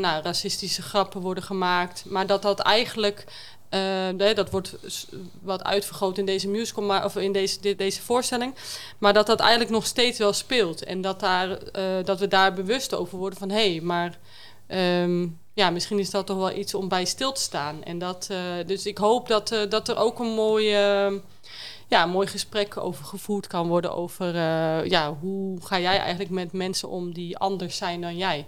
nou, 0.00 0.22
racistische 0.22 0.82
grappen 0.82 1.20
worden 1.20 1.42
gemaakt. 1.42 2.04
Maar 2.06 2.26
dat 2.26 2.42
dat 2.42 2.58
eigenlijk. 2.58 3.24
Uh, 3.70 4.34
dat 4.34 4.50
wordt 4.50 4.76
wat 5.42 5.64
uitvergroot 5.64 6.18
in 6.18 6.24
deze 6.26 6.48
musical, 6.48 6.84
maar, 6.84 7.04
of 7.04 7.16
in 7.16 7.32
deze, 7.32 7.76
deze 7.76 8.02
voorstelling. 8.02 8.54
Maar 8.98 9.12
dat 9.12 9.26
dat 9.26 9.40
eigenlijk 9.40 9.70
nog 9.70 9.86
steeds 9.86 10.18
wel 10.18 10.32
speelt. 10.32 10.84
En 10.84 11.00
dat, 11.00 11.20
daar, 11.20 11.58
dat 12.04 12.20
we 12.20 12.28
daar 12.28 12.54
bewust 12.54 12.94
over 12.94 13.18
worden 13.18 13.38
van 13.38 13.50
hé, 13.50 13.70
hey, 13.70 13.80
maar 13.80 14.18
um, 14.68 15.38
ja, 15.56 15.70
misschien 15.70 15.98
is 15.98 16.10
dat 16.10 16.26
toch 16.26 16.36
wel 16.36 16.56
iets 16.56 16.74
om 16.74 16.88
bij 16.88 17.04
stil 17.04 17.32
te 17.32 17.40
staan. 17.40 17.82
En 17.84 17.98
dat, 17.98 18.28
uh, 18.30 18.38
dus 18.66 18.86
ik 18.86 18.98
hoop 18.98 19.28
dat, 19.28 19.52
uh, 19.52 19.60
dat 19.68 19.88
er 19.88 19.96
ook 19.96 20.18
een 20.18 20.34
mooie, 20.34 21.08
uh, 21.10 21.18
ja, 21.88 22.06
mooi 22.06 22.26
gesprek 22.26 22.76
over 22.76 23.04
gevoerd 23.04 23.46
kan 23.46 23.68
worden. 23.68 23.94
Over 23.94 24.34
ja, 24.88 25.16
hoe 25.20 25.58
ga 25.62 25.80
jij 25.80 25.98
eigenlijk 25.98 26.30
met 26.30 26.52
mensen 26.52 26.88
om 26.88 27.12
die 27.12 27.38
anders 27.38 27.76
zijn 27.76 28.00
dan 28.00 28.16
jij. 28.16 28.46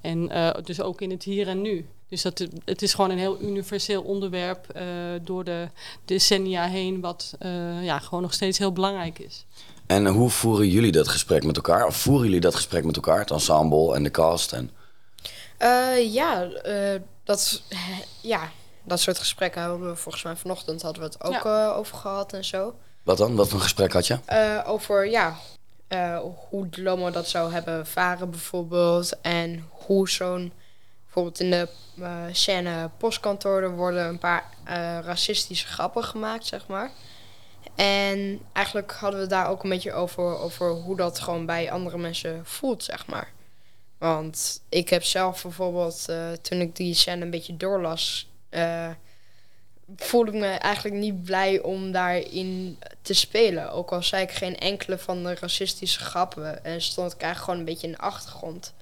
En 0.00 0.30
dus 0.64 0.80
ook 0.80 1.00
in 1.00 1.10
het 1.10 1.22
hier 1.22 1.48
en 1.48 1.60
nu. 1.60 1.86
Dus 2.08 2.22
dat, 2.22 2.46
het 2.64 2.82
is 2.82 2.94
gewoon 2.94 3.10
een 3.10 3.18
heel 3.18 3.40
universeel 3.40 4.02
onderwerp 4.02 4.80
door 5.22 5.44
de 5.44 5.68
decennia 6.04 6.66
heen, 6.66 7.00
wat 7.00 7.36
ja, 7.82 7.98
gewoon 7.98 8.22
nog 8.22 8.32
steeds 8.32 8.58
heel 8.58 8.72
belangrijk 8.72 9.18
is. 9.18 9.44
En 9.86 10.06
hoe 10.06 10.30
voeren 10.30 10.68
jullie 10.68 10.92
dat 10.92 11.08
gesprek 11.08 11.44
met 11.44 11.56
elkaar? 11.56 11.86
Of 11.86 11.96
voeren 11.96 12.24
jullie 12.24 12.40
dat 12.40 12.54
gesprek 12.54 12.84
met 12.84 12.96
elkaar, 12.96 13.18
het 13.18 13.30
ensemble 13.30 13.94
en 13.94 14.02
de 14.02 14.10
cast? 14.10 14.52
En... 14.52 14.70
Uh, 15.58 16.12
ja, 16.12 16.48
uh, 16.66 17.00
dat, 17.24 17.62
ja, 18.20 18.50
dat 18.82 19.00
soort 19.00 19.18
gesprekken 19.18 19.60
hebben 19.60 19.88
we 19.88 19.96
volgens 19.96 20.24
mij 20.24 20.36
vanochtend 20.36 20.82
hadden 20.82 21.02
we 21.02 21.08
het 21.08 21.22
ook 21.22 21.44
ja. 21.44 21.68
uh, 21.68 21.76
over 21.76 21.96
gehad 21.96 22.32
en 22.32 22.44
zo. 22.44 22.74
Wat 23.02 23.18
dan? 23.18 23.34
Wat 23.34 23.48
voor 23.48 23.60
gesprek 23.60 23.92
had 23.92 24.06
je? 24.06 24.18
over 24.66 25.10
ja, 25.10 25.36
hoe 26.48 26.68
de 26.68 26.82
Lomo 26.82 27.10
dat 27.10 27.28
zou 27.28 27.52
hebben 27.52 27.86
varen 27.86 28.30
bijvoorbeeld. 28.30 29.20
En 29.20 29.68
hoe 29.70 30.08
zo'n, 30.08 30.52
bijvoorbeeld 31.04 31.40
in 31.40 31.50
de 31.50 31.68
scène 32.32 32.90
postkantoor, 32.96 33.62
er 33.62 33.76
worden 33.76 34.06
een 34.06 34.18
paar 34.18 34.44
racistische 35.04 35.66
grappen 35.66 36.04
gemaakt, 36.04 36.46
zeg 36.46 36.66
maar. 36.66 36.90
En 37.74 38.40
eigenlijk 38.52 38.92
hadden 38.92 39.20
we 39.20 39.26
daar 39.26 39.48
ook 39.48 39.62
een 39.62 39.70
beetje 39.70 39.92
over, 39.92 40.38
over 40.38 40.70
hoe 40.70 40.96
dat 40.96 41.18
gewoon 41.18 41.46
bij 41.46 41.70
andere 41.72 41.98
mensen 41.98 42.40
voelt, 42.44 42.84
zeg 42.84 43.06
maar. 43.06 43.32
Want 43.98 44.62
ik 44.68 44.88
heb 44.88 45.04
zelf 45.04 45.42
bijvoorbeeld, 45.42 46.04
eh, 46.08 46.32
toen 46.32 46.60
ik 46.60 46.76
die 46.76 46.94
scène 46.94 47.24
een 47.24 47.30
beetje 47.30 47.56
doorlas, 47.56 48.28
eh, 48.48 48.90
voelde 49.96 50.30
ik 50.30 50.38
me 50.38 50.46
eigenlijk 50.46 50.96
niet 50.96 51.24
blij 51.24 51.60
om 51.60 51.92
daarin 51.92 52.78
te 53.02 53.14
spelen. 53.14 53.72
Ook 53.72 53.92
al 53.92 54.02
zei 54.02 54.22
ik 54.22 54.30
geen 54.30 54.58
enkele 54.58 54.98
van 54.98 55.22
de 55.22 55.34
racistische 55.40 56.00
grappen 56.00 56.64
en 56.64 56.82
stond 56.82 57.12
ik 57.12 57.20
eigenlijk 57.20 57.44
gewoon 57.44 57.58
een 57.58 57.64
beetje 57.64 57.86
in 57.86 57.92
de 57.92 57.98
achtergrond, 57.98 58.72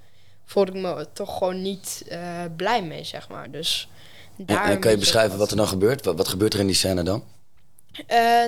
voelde 0.45 0.73
ik 0.73 0.79
me 0.79 1.09
toch 1.13 1.39
gewoon 1.39 1.63
niet 1.63 2.05
eh, 2.09 2.45
blij 2.57 2.83
mee, 2.83 3.05
zeg 3.05 3.29
maar. 3.29 3.51
Dus 3.51 3.89
daar 4.37 4.71
en 4.71 4.81
kan 4.81 4.91
je 4.91 4.99
beschrijven 4.99 5.39
wat 5.39 5.51
er 5.51 5.57
dan 5.57 5.69
gebeurt? 5.69 6.05
Wat, 6.05 6.17
wat 6.17 6.29
gebeurt 6.29 6.55
er 6.55 6.61
in 6.61 6.67
die 6.67 6.77
scène 6.77 7.03
dan? 7.03 7.25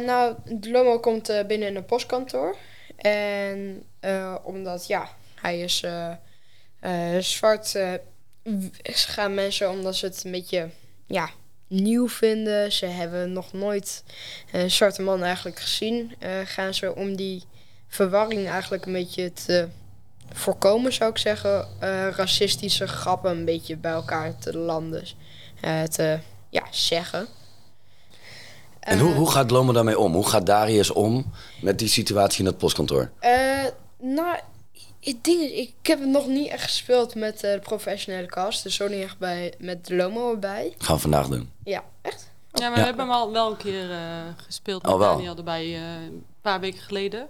nou, 0.06 0.34
Lomo 0.60 0.98
komt 0.98 1.26
binnen 1.46 1.68
in 1.68 1.76
een 1.76 1.84
postkantoor. 1.84 2.56
En 2.96 3.82
omdat, 4.42 4.86
ja, 4.86 5.08
hij 5.34 5.60
is 5.60 5.84
eh, 6.80 7.16
eh, 7.16 7.22
zwart, 7.22 7.72
w- 8.42 8.64
gaan 8.82 9.34
mensen 9.34 9.70
omdat 9.70 9.96
ze 9.96 10.06
het 10.06 10.24
een 10.24 10.30
beetje, 10.30 10.68
ja, 11.06 11.28
nieuw 11.68 12.08
vinden. 12.08 12.72
Ze 12.72 12.86
hebben 12.86 13.32
nog 13.32 13.52
nooit 13.52 14.04
een 14.52 14.70
zwarte 14.70 15.02
man 15.02 15.22
eigenlijk 15.22 15.58
gezien. 15.60 16.14
eh, 16.18 16.30
gaan 16.44 16.74
ze 16.74 16.94
om 16.94 17.16
die 17.16 17.42
verwarring 17.88 18.48
eigenlijk 18.48 18.86
een 18.86 18.92
beetje 18.92 19.32
te 19.32 19.68
voorkomen, 20.32 20.92
zou 20.92 21.10
ik 21.10 21.18
zeggen. 21.18 21.68
racistische 22.16 22.86
grappen 22.88 23.30
een 23.30 23.44
beetje 23.44 23.76
bij 23.76 23.92
elkaar 23.92 24.38
te 24.38 24.56
landen. 24.58 25.04
te, 25.90 26.18
ja, 26.50 26.62
zeggen. 26.70 27.26
En 28.80 28.98
hoe, 28.98 29.12
hoe 29.14 29.30
gaat 29.30 29.50
Lomo 29.50 29.72
daarmee 29.72 29.98
om? 29.98 30.14
Hoe 30.14 30.28
gaat 30.28 30.46
Darius 30.46 30.90
om 30.90 31.32
met 31.60 31.78
die 31.78 31.88
situatie 31.88 32.40
in 32.40 32.46
het 32.46 32.58
postkantoor? 32.58 33.10
Eh, 33.20 33.64
nou, 34.00 34.38
het 35.00 35.24
ding 35.24 35.42
is, 35.42 35.50
ik 35.50 35.74
heb 35.82 36.00
het 36.00 36.08
nog 36.08 36.26
niet 36.26 36.48
echt 36.50 36.62
gespeeld 36.62 37.14
met 37.14 37.42
eh, 37.42 37.52
de 37.52 37.58
professionele 37.58 38.26
cast. 38.26 38.62
Dus 38.62 38.74
zo 38.74 38.88
niet 38.88 39.02
echt 39.02 39.18
bij, 39.18 39.52
met 39.58 39.86
de 39.86 39.94
Lomo 39.96 40.30
erbij. 40.30 40.74
gaan 40.78 40.94
we 40.96 41.00
vandaag 41.02 41.28
doen. 41.28 41.50
Ja, 41.64 41.82
echt? 42.02 42.30
Ja, 42.52 42.68
maar 42.68 42.70
Ja. 42.78 42.82
we 42.84 42.86
hebben 42.88 43.04
hem 43.06 43.14
al 43.14 43.32
wel 43.32 43.50
een 43.50 43.56
keer 43.56 43.90
eh, 43.90 43.98
gespeeld 44.46 44.82
met 44.82 44.92
Oh, 44.92 44.98
wel. 44.98 45.14
Daniel 45.16 45.36
erbij 45.36 45.64
eh, 45.64 45.80
een 45.82 46.24
paar 46.42 46.60
weken 46.60 46.80
geleden. 46.80 47.26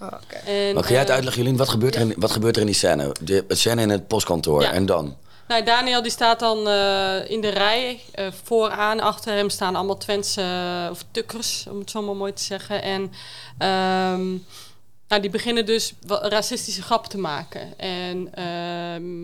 Oh, 0.00 0.08
Oké. 0.22 0.36
En, 0.50 0.74
Wat 0.74 0.84
ga 0.84 0.90
jij 0.90 1.00
het 1.00 1.10
uitleggen, 1.10 1.42
Jolien? 1.42 1.58
Wat 1.58 1.68
gebeurt 1.68 1.94
er 1.94 2.00
in, 2.00 2.14
wat 2.16 2.30
gebeurt 2.30 2.54
er 2.54 2.60
in 2.60 2.66
die 2.66 2.76
scène? 2.76 3.14
De 3.20 3.44
scène 3.48 3.82
in 3.82 3.90
het 3.90 4.06
postkantoor. 4.06 4.62
Ja. 4.62 4.72
En 4.72 4.86
dan? 4.86 5.16
Nou, 5.48 5.64
Daniel 5.64 6.02
die 6.02 6.10
staat 6.10 6.40
dan 6.40 6.68
eh, 6.68 7.30
in 7.30 7.40
de 7.40 7.48
rij. 7.48 8.00
eh, 8.12 8.26
vooraan, 8.42 9.00
achter 9.00 9.34
hem 9.34 9.50
staan 9.50 9.76
allemaal 9.76 9.96
Twentse, 9.98 10.40
eh, 10.40 10.90
of 10.90 11.04
tukkers, 11.10 11.66
om 11.70 11.78
het 11.78 11.90
zo 11.90 12.02
maar 12.02 12.16
mooi 12.16 12.32
te 12.32 12.42
zeggen. 12.42 12.82
En 12.82 13.12
ehm, 13.58 14.36
nou, 15.12 15.24
die 15.24 15.32
beginnen 15.32 15.66
dus 15.66 15.94
racistische 16.06 16.82
grappen 16.82 17.10
te 17.10 17.18
maken. 17.18 17.78
En 17.78 18.34
ehm, 18.34 19.22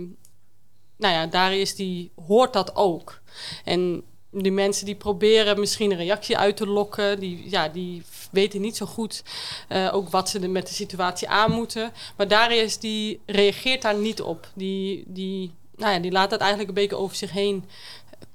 nou 0.96 1.14
ja, 1.14 1.26
Darius 1.26 1.74
die 1.74 2.10
hoort 2.26 2.52
dat 2.52 2.76
ook. 2.76 3.20
En 3.64 4.02
die 4.30 4.52
mensen 4.52 4.86
die 4.86 4.94
proberen 4.94 5.60
misschien 5.60 5.90
een 5.90 5.96
reactie 5.96 6.38
uit 6.38 6.56
te 6.56 6.66
lokken, 6.66 7.20
die, 7.20 7.50
ja, 7.50 7.68
die 7.68 8.02
weten 8.30 8.60
niet 8.60 8.76
zo 8.76 8.86
goed 8.86 9.22
eh, 9.68 9.94
ook 9.94 10.08
wat 10.08 10.28
ze 10.28 10.48
met 10.48 10.66
de 10.66 10.74
situatie 10.74 11.28
aan 11.28 11.52
moeten. 11.52 11.92
Maar 12.16 12.28
Darius 12.28 12.78
die 12.78 13.20
reageert 13.26 13.82
daar 13.82 13.98
niet 13.98 14.20
op. 14.22 14.48
Die, 14.54 15.04
die, 15.06 15.52
nou 15.76 15.92
ja, 15.92 15.98
die 15.98 16.12
laat 16.12 16.30
dat 16.30 16.40
eigenlijk 16.40 16.68
een 16.68 16.74
beetje 16.74 16.96
over 16.96 17.16
zich 17.16 17.32
heen 17.32 17.64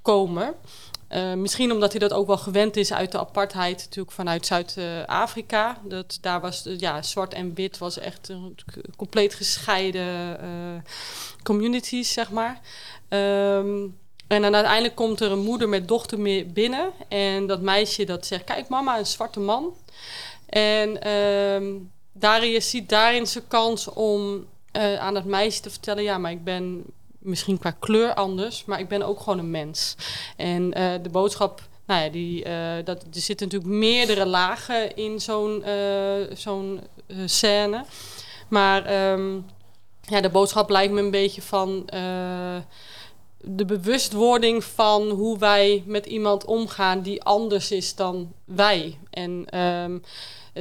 komen. 0.02 0.54
Eh, 1.14 1.32
misschien 1.32 1.72
omdat 1.72 1.90
hij 1.90 2.00
dat 2.00 2.12
ook 2.12 2.26
wel 2.26 2.38
gewend 2.38 2.76
is 2.76 2.92
uit 2.92 3.12
de 3.12 3.18
apartheid, 3.18 3.78
natuurlijk 3.78 4.14
vanuit 4.14 4.46
Zuid-Afrika. 4.46 5.78
Dat 5.84 6.18
daar 6.20 6.40
was 6.40 6.66
eh, 6.66 6.78
ja, 6.78 7.02
zwart 7.02 7.34
en 7.34 7.54
wit 7.54 7.78
was 7.78 7.98
echt 7.98 8.28
een 8.28 8.56
compleet 8.96 9.34
gescheiden 9.34 10.40
eh, 10.40 10.48
communities, 11.42 12.12
zeg 12.12 12.30
maar. 12.30 12.60
Ehm, 13.08 13.86
en 14.26 14.42
dan 14.42 14.54
uiteindelijk 14.54 14.94
komt 14.94 15.20
er 15.20 15.32
een 15.32 15.44
moeder 15.44 15.68
met 15.68 15.88
dochter 15.88 16.20
mee 16.20 16.44
binnen. 16.44 16.90
En 17.08 17.46
dat 17.46 17.60
meisje 17.60 18.04
dat 18.04 18.26
zegt, 18.26 18.44
kijk 18.44 18.68
mama, 18.68 18.98
een 18.98 19.06
zwarte 19.06 19.40
man. 19.40 19.74
En 20.46 21.02
ehm 21.02 21.64
Darius 22.12 22.70
ziet 22.70 22.88
daarin 22.88 23.26
zijn 23.26 23.48
kans 23.48 23.88
om 23.88 24.46
aan 24.98 25.14
dat 25.14 25.24
meisje 25.24 25.60
te 25.60 25.70
vertellen... 25.70 26.02
ja, 26.02 26.18
maar 26.18 26.30
ik 26.30 26.44
ben 26.44 26.84
misschien 27.24 27.58
qua 27.58 27.70
kleur 27.70 28.14
anders, 28.14 28.64
maar 28.64 28.80
ik 28.80 28.88
ben 28.88 29.02
ook 29.02 29.20
gewoon 29.20 29.38
een 29.38 29.50
mens. 29.50 29.96
En 30.36 30.72
eh, 30.72 30.92
de 31.02 31.08
boodschap, 31.08 31.62
nou 31.86 32.04
ja, 32.04 32.10
die, 32.10 32.44
eh, 32.44 32.84
dat, 32.84 33.02
er 33.02 33.20
zitten 33.20 33.46
natuurlijk 33.46 33.72
meerdere 33.74 34.26
lagen 34.26 34.96
in 34.96 35.20
zo'n 35.20 35.62
eh, 35.64 36.36
zo'n 36.36 36.80
scène. 37.24 37.84
Maar 38.48 38.84
ehm, 38.84 39.34
ja, 40.00 40.20
de 40.20 40.30
boodschap 40.30 40.70
lijkt 40.70 40.92
me 40.92 41.00
een 41.00 41.10
beetje 41.10 41.42
van... 41.42 41.86
de 43.46 43.64
bewustwording 43.64 44.64
van 44.64 45.08
hoe 45.10 45.38
wij 45.38 45.82
met 45.86 46.06
iemand 46.06 46.44
omgaan 46.44 47.02
die 47.02 47.22
anders 47.22 47.70
is 47.70 47.94
dan 47.94 48.32
wij. 48.44 48.98
En 49.10 49.44
ehm, 49.48 49.98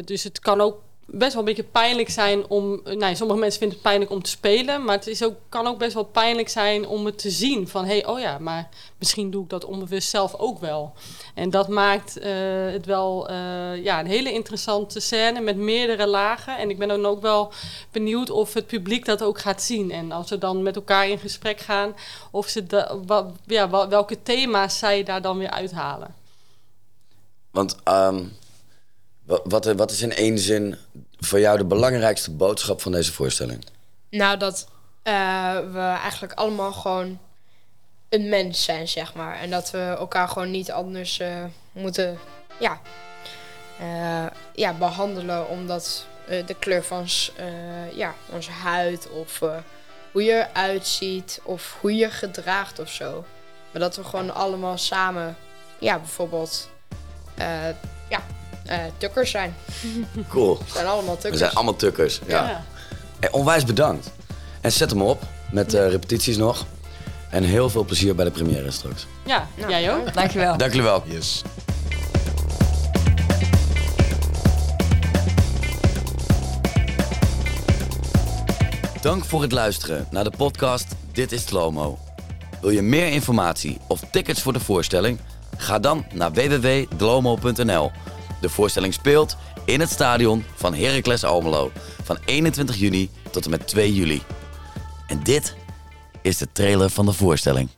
dus 0.06 0.24
het 0.24 0.40
kan 0.40 0.62
ook 0.62 0.78
best 1.16 1.32
wel 1.32 1.40
een 1.42 1.48
beetje 1.48 1.64
pijnlijk 1.64 2.10
zijn 2.10 2.48
om. 2.50 2.82
Nou, 2.84 3.16
sommige 3.16 3.40
mensen 3.40 3.60
vinden 3.60 3.78
het 3.78 3.88
pijnlijk 3.88 4.12
om 4.12 4.22
te 4.24 4.30
spelen, 4.30 4.84
maar 4.84 4.96
het 4.96 5.08
is 5.08 5.24
ook, 5.24 5.36
kan 5.50 5.68
ook 5.68 5.78
best 5.78 5.94
wel 5.94 6.04
pijnlijk 6.04 6.50
zijn 6.50 6.88
om 6.88 7.06
het 7.06 7.18
te 7.18 7.30
zien. 7.30 7.68
Van 7.68 7.86
hé, 7.86 7.92
hey, 7.92 8.06
oh 8.06 8.20
ja, 8.20 8.38
maar 8.40 8.70
misschien 8.98 9.32
doe 9.32 9.44
ik 9.44 9.50
dat 9.50 9.66
onbewust 9.66 10.10
zelf 10.10 10.36
ook 10.36 10.60
wel. 10.60 10.94
En 11.36 11.50
dat 11.50 11.68
maakt 11.68 12.18
eh, 12.18 12.32
het 12.72 12.86
wel 12.86 13.28
eh, 13.30 13.84
ja, 13.84 14.00
een 14.00 14.08
hele 14.08 14.32
interessante 14.32 15.00
scène 15.00 15.40
met 15.42 15.58
meerdere 15.58 16.08
lagen. 16.08 16.58
En 16.58 16.70
ik 16.70 16.78
ben 16.78 16.88
dan 16.88 17.06
ook 17.06 17.22
wel 17.22 17.52
benieuwd 17.92 18.30
of 18.30 18.54
het 18.54 18.68
publiek 18.68 19.06
dat 19.06 19.22
ook 19.24 19.40
gaat 19.40 19.62
zien. 19.62 19.92
En 19.92 20.12
als 20.12 20.30
we 20.30 20.38
dan 20.38 20.64
met 20.64 20.76
elkaar 20.76 21.08
in 21.08 21.20
gesprek 21.20 21.60
gaan, 21.60 21.96
of 22.32 22.48
ze 22.48 22.66
da- 22.66 22.98
wa- 23.06 23.32
ja, 23.46 23.88
welke 23.90 24.22
thema's 24.24 24.78
zij 24.78 25.04
daar 25.04 25.22
dan 25.22 25.38
weer 25.38 25.50
uithalen. 25.50 26.16
Want 27.52 27.76
ehm, 27.84 28.24
wat, 29.26 29.66
wat 29.66 29.92
is 29.92 30.02
in 30.02 30.16
één 30.16 30.40
zin 30.40 30.78
voor 31.20 31.40
jou 31.40 31.58
de 31.58 31.66
belangrijkste 31.66 32.32
boodschap 32.32 32.82
van 32.82 32.92
deze 32.92 33.14
voorstelling? 33.14 33.66
Nou, 34.10 34.38
dat 34.38 34.68
eh, 35.04 35.58
we 35.72 35.80
eigenlijk 35.80 36.34
allemaal 36.34 36.72
gewoon 36.72 37.20
een 38.10 38.30
mens 38.30 38.64
zijn, 38.64 38.88
zeg 38.88 39.14
maar. 39.14 39.36
En 39.36 39.50
dat 39.50 39.72
we 39.72 39.96
elkaar 39.98 40.28
gewoon 40.28 40.52
niet 40.52 40.72
anders 40.72 41.20
eh, 41.20 41.44
moeten 41.72 42.20
ja, 42.60 42.82
eh, 43.80 44.26
ja, 44.54 44.74
behandelen 44.74 45.48
omdat 45.48 46.06
de 46.46 46.56
kleur 46.60 46.84
van 46.84 47.08
ja, 47.94 48.16
onze 48.32 48.52
huid 48.52 49.10
of 49.10 49.40
hoe 50.12 50.24
je 50.24 50.48
eruit 50.54 50.88
ziet 50.88 51.42
of 51.44 51.78
hoe 51.82 51.96
je 51.96 52.10
gedraagt 52.10 52.80
of 52.80 52.90
zo. 52.90 53.26
Maar 53.72 53.82
dat 53.82 53.96
we 53.96 54.04
gewoon 54.04 54.34
allemaal 54.34 54.78
samen, 54.78 55.38
ja, 55.80 55.98
bijvoorbeeld, 55.98 56.70
ja, 58.10 58.24
eh, 58.66 58.78
tukkers 58.98 59.32
zijn. 59.32 59.56
Cool. 60.30 60.58
We 60.58 60.64
zijn 60.74 60.86
allemaal 60.86 61.16
We 61.16 61.20
tukkers. 61.22 61.42
zijn 61.42 61.54
allemaal 61.54 61.76
tukkers. 61.76 62.20
Ja. 62.28 62.48
Ja. 62.50 62.64
Hey, 63.20 63.32
onwijs 63.32 63.64
bedankt. 63.66 64.12
En 64.62 64.72
zet 64.72 64.90
hem 64.90 65.02
op 65.02 65.22
met 65.52 65.74
eh, 65.74 65.90
repetities 65.90 66.38
nog. 66.38 66.66
En 67.30 67.44
heel 67.44 67.70
veel 67.70 67.84
plezier 67.86 68.16
bij 68.16 68.26
de 68.26 68.32
première 68.32 68.72
straks. 68.72 69.06
Ja, 69.26 69.48
Nou, 69.58 69.70
jij 69.72 69.94
ook? 69.96 70.14
Dankjewel. 70.14 70.58
Dank 70.58 70.72
jullie 70.72 70.88
wel. 70.88 71.04
Yes. 71.06 71.42
Dank 79.02 79.26
voor 79.26 79.42
het 79.42 79.52
luisteren 79.52 80.08
naar 80.12 80.24
de 80.24 80.32
podcast 80.38 80.86
Dit 81.12 81.32
is 81.32 81.46
Slomo. 81.46 81.98
Wil 82.62 82.70
je 82.70 82.82
meer 82.82 83.08
informatie 83.08 83.78
of 83.88 84.00
tickets 84.12 84.42
voor 84.42 84.54
de 84.54 84.60
voorstelling? 84.60 85.20
Ga 85.58 85.80
dan 85.80 86.06
naar 86.14 86.32
www.dlomo.nl. 86.34 87.92
De 88.44 88.50
voorstelling 88.50 88.94
speelt 88.94 89.38
in 89.66 89.80
het 89.80 89.90
stadion 89.90 90.46
van 90.56 90.74
Heracles 90.74 91.24
Almelo 91.24 91.72
van 92.04 92.18
21 92.26 92.76
juni 92.76 93.10
tot 93.32 93.46
en 93.46 93.50
met 93.52 93.68
2 93.68 93.94
juli. 93.94 94.24
En 95.08 95.24
dit 95.24 95.56
is 96.22 96.38
de 96.38 96.48
trailer 96.52 96.90
van 96.90 97.06
de 97.06 97.14
voorstelling. 97.14 97.70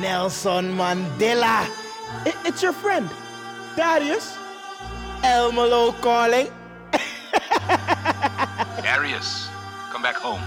Nelson 0.00 0.72
Mandela. 0.72 1.62
It's 2.44 2.60
your 2.60 2.76
friend, 2.82 3.10
Darius. 3.76 4.24
Elmelo 5.22 5.94
calling. 6.00 6.48
Darius, 8.82 9.48
come 9.92 10.02
back 10.02 10.16
home. 10.16 10.42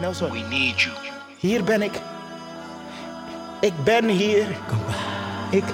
Nelson, 0.00 0.30
We 0.30 0.38
need 0.38 0.80
you. 0.80 0.94
hier 1.38 1.64
ben 1.64 1.82
ik. 1.82 1.92
Ik 3.66 3.84
ben 3.84 4.08
hier. 4.08 4.46
Kom 4.68 4.78
Ik. 5.50 5.64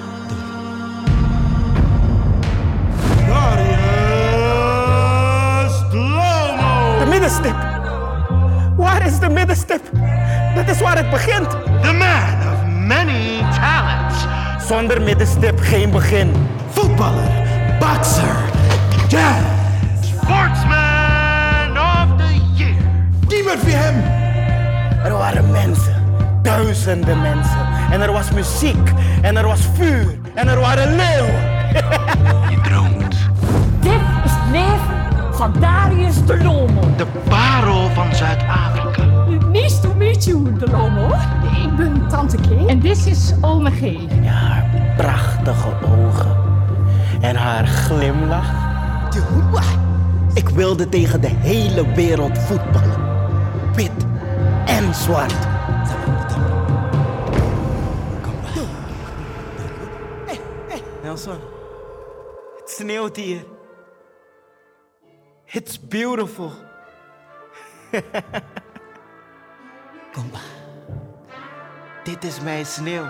De 6.99 7.05
middenstip. 7.09 7.55
Waar 8.75 9.05
is 9.05 9.19
de 9.19 9.29
middenstip? 9.29 9.81
Dat 10.55 10.69
is 10.69 10.81
waar 10.81 10.97
het 10.97 11.09
begint. 11.09 11.49
The 11.49 11.91
man 11.91 12.53
of 12.53 12.65
many 12.65 13.39
talents. 13.39 14.25
Zonder 14.67 15.01
middenstip 15.01 15.59
geen 15.59 15.91
begin. 15.91 16.31
Voetballer, 16.69 17.29
bokser, 17.79 18.35
jazz. 19.07 19.43
Sportsman! 20.01 20.93
gebeurt 23.53 23.63
wie 23.63 23.75
hem? 23.75 23.95
Er 25.03 25.11
waren 25.11 25.51
mensen, 25.51 25.95
duizenden 26.41 27.21
mensen. 27.21 27.62
En 27.93 28.01
er 28.01 28.11
was 28.11 28.31
muziek, 28.31 28.91
en 29.21 29.37
er 29.37 29.47
was 29.47 29.59
vuur, 29.73 30.17
en 30.33 30.47
er 30.47 30.59
waren 30.59 30.95
leeuwen. 30.95 31.41
Je 32.51 32.61
droomt. 32.63 33.15
Dit 33.79 34.01
is 34.25 34.31
het 34.31 34.51
leven 34.51 35.33
van 35.33 35.53
Darius 35.59 36.25
de 36.25 36.43
Lomo. 36.43 36.81
De 36.97 37.05
parel 37.29 37.89
van 37.89 38.15
Zuid-Afrika. 38.15 39.03
Nice 39.51 39.79
to 39.79 39.93
meet 39.97 40.23
you, 40.23 40.57
de 40.57 40.67
Lomo. 40.69 41.07
Ik 41.63 41.75
ben 41.75 42.07
Tante 42.09 42.37
K. 42.37 42.67
En 42.67 42.79
dit 42.79 43.05
is 43.05 43.33
Ome 43.41 43.71
G. 43.71 43.81
Ja, 44.23 44.31
haar 44.31 44.93
prachtige 44.97 45.69
ogen. 45.85 46.37
En 47.21 47.35
haar 47.35 47.67
glimlach. 47.67 48.51
Ik 50.33 50.49
wilde 50.49 50.89
tegen 50.89 51.21
de 51.21 51.31
hele 51.39 51.93
wereld 51.93 52.37
voetballen. 52.37 53.01
Wit 53.75 54.05
en 54.65 54.95
zwart. 54.95 55.51
Nelson, 61.13 61.39
het 62.59 62.69
sneeuwt 62.69 63.15
hier. 63.15 63.45
It's 65.45 65.87
beautiful. 65.87 66.51
Kom 70.13 70.29
maar. 70.31 70.41
Dit 72.03 72.23
is 72.23 72.39
mijn 72.39 72.65
sneeuw. 72.65 73.05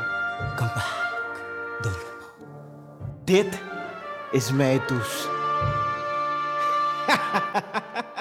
Kom 0.56 0.66
maar. 0.66 1.14
Dit 3.24 3.62
is 4.32 4.52
mijn 4.52 4.82
douche. 4.88 5.30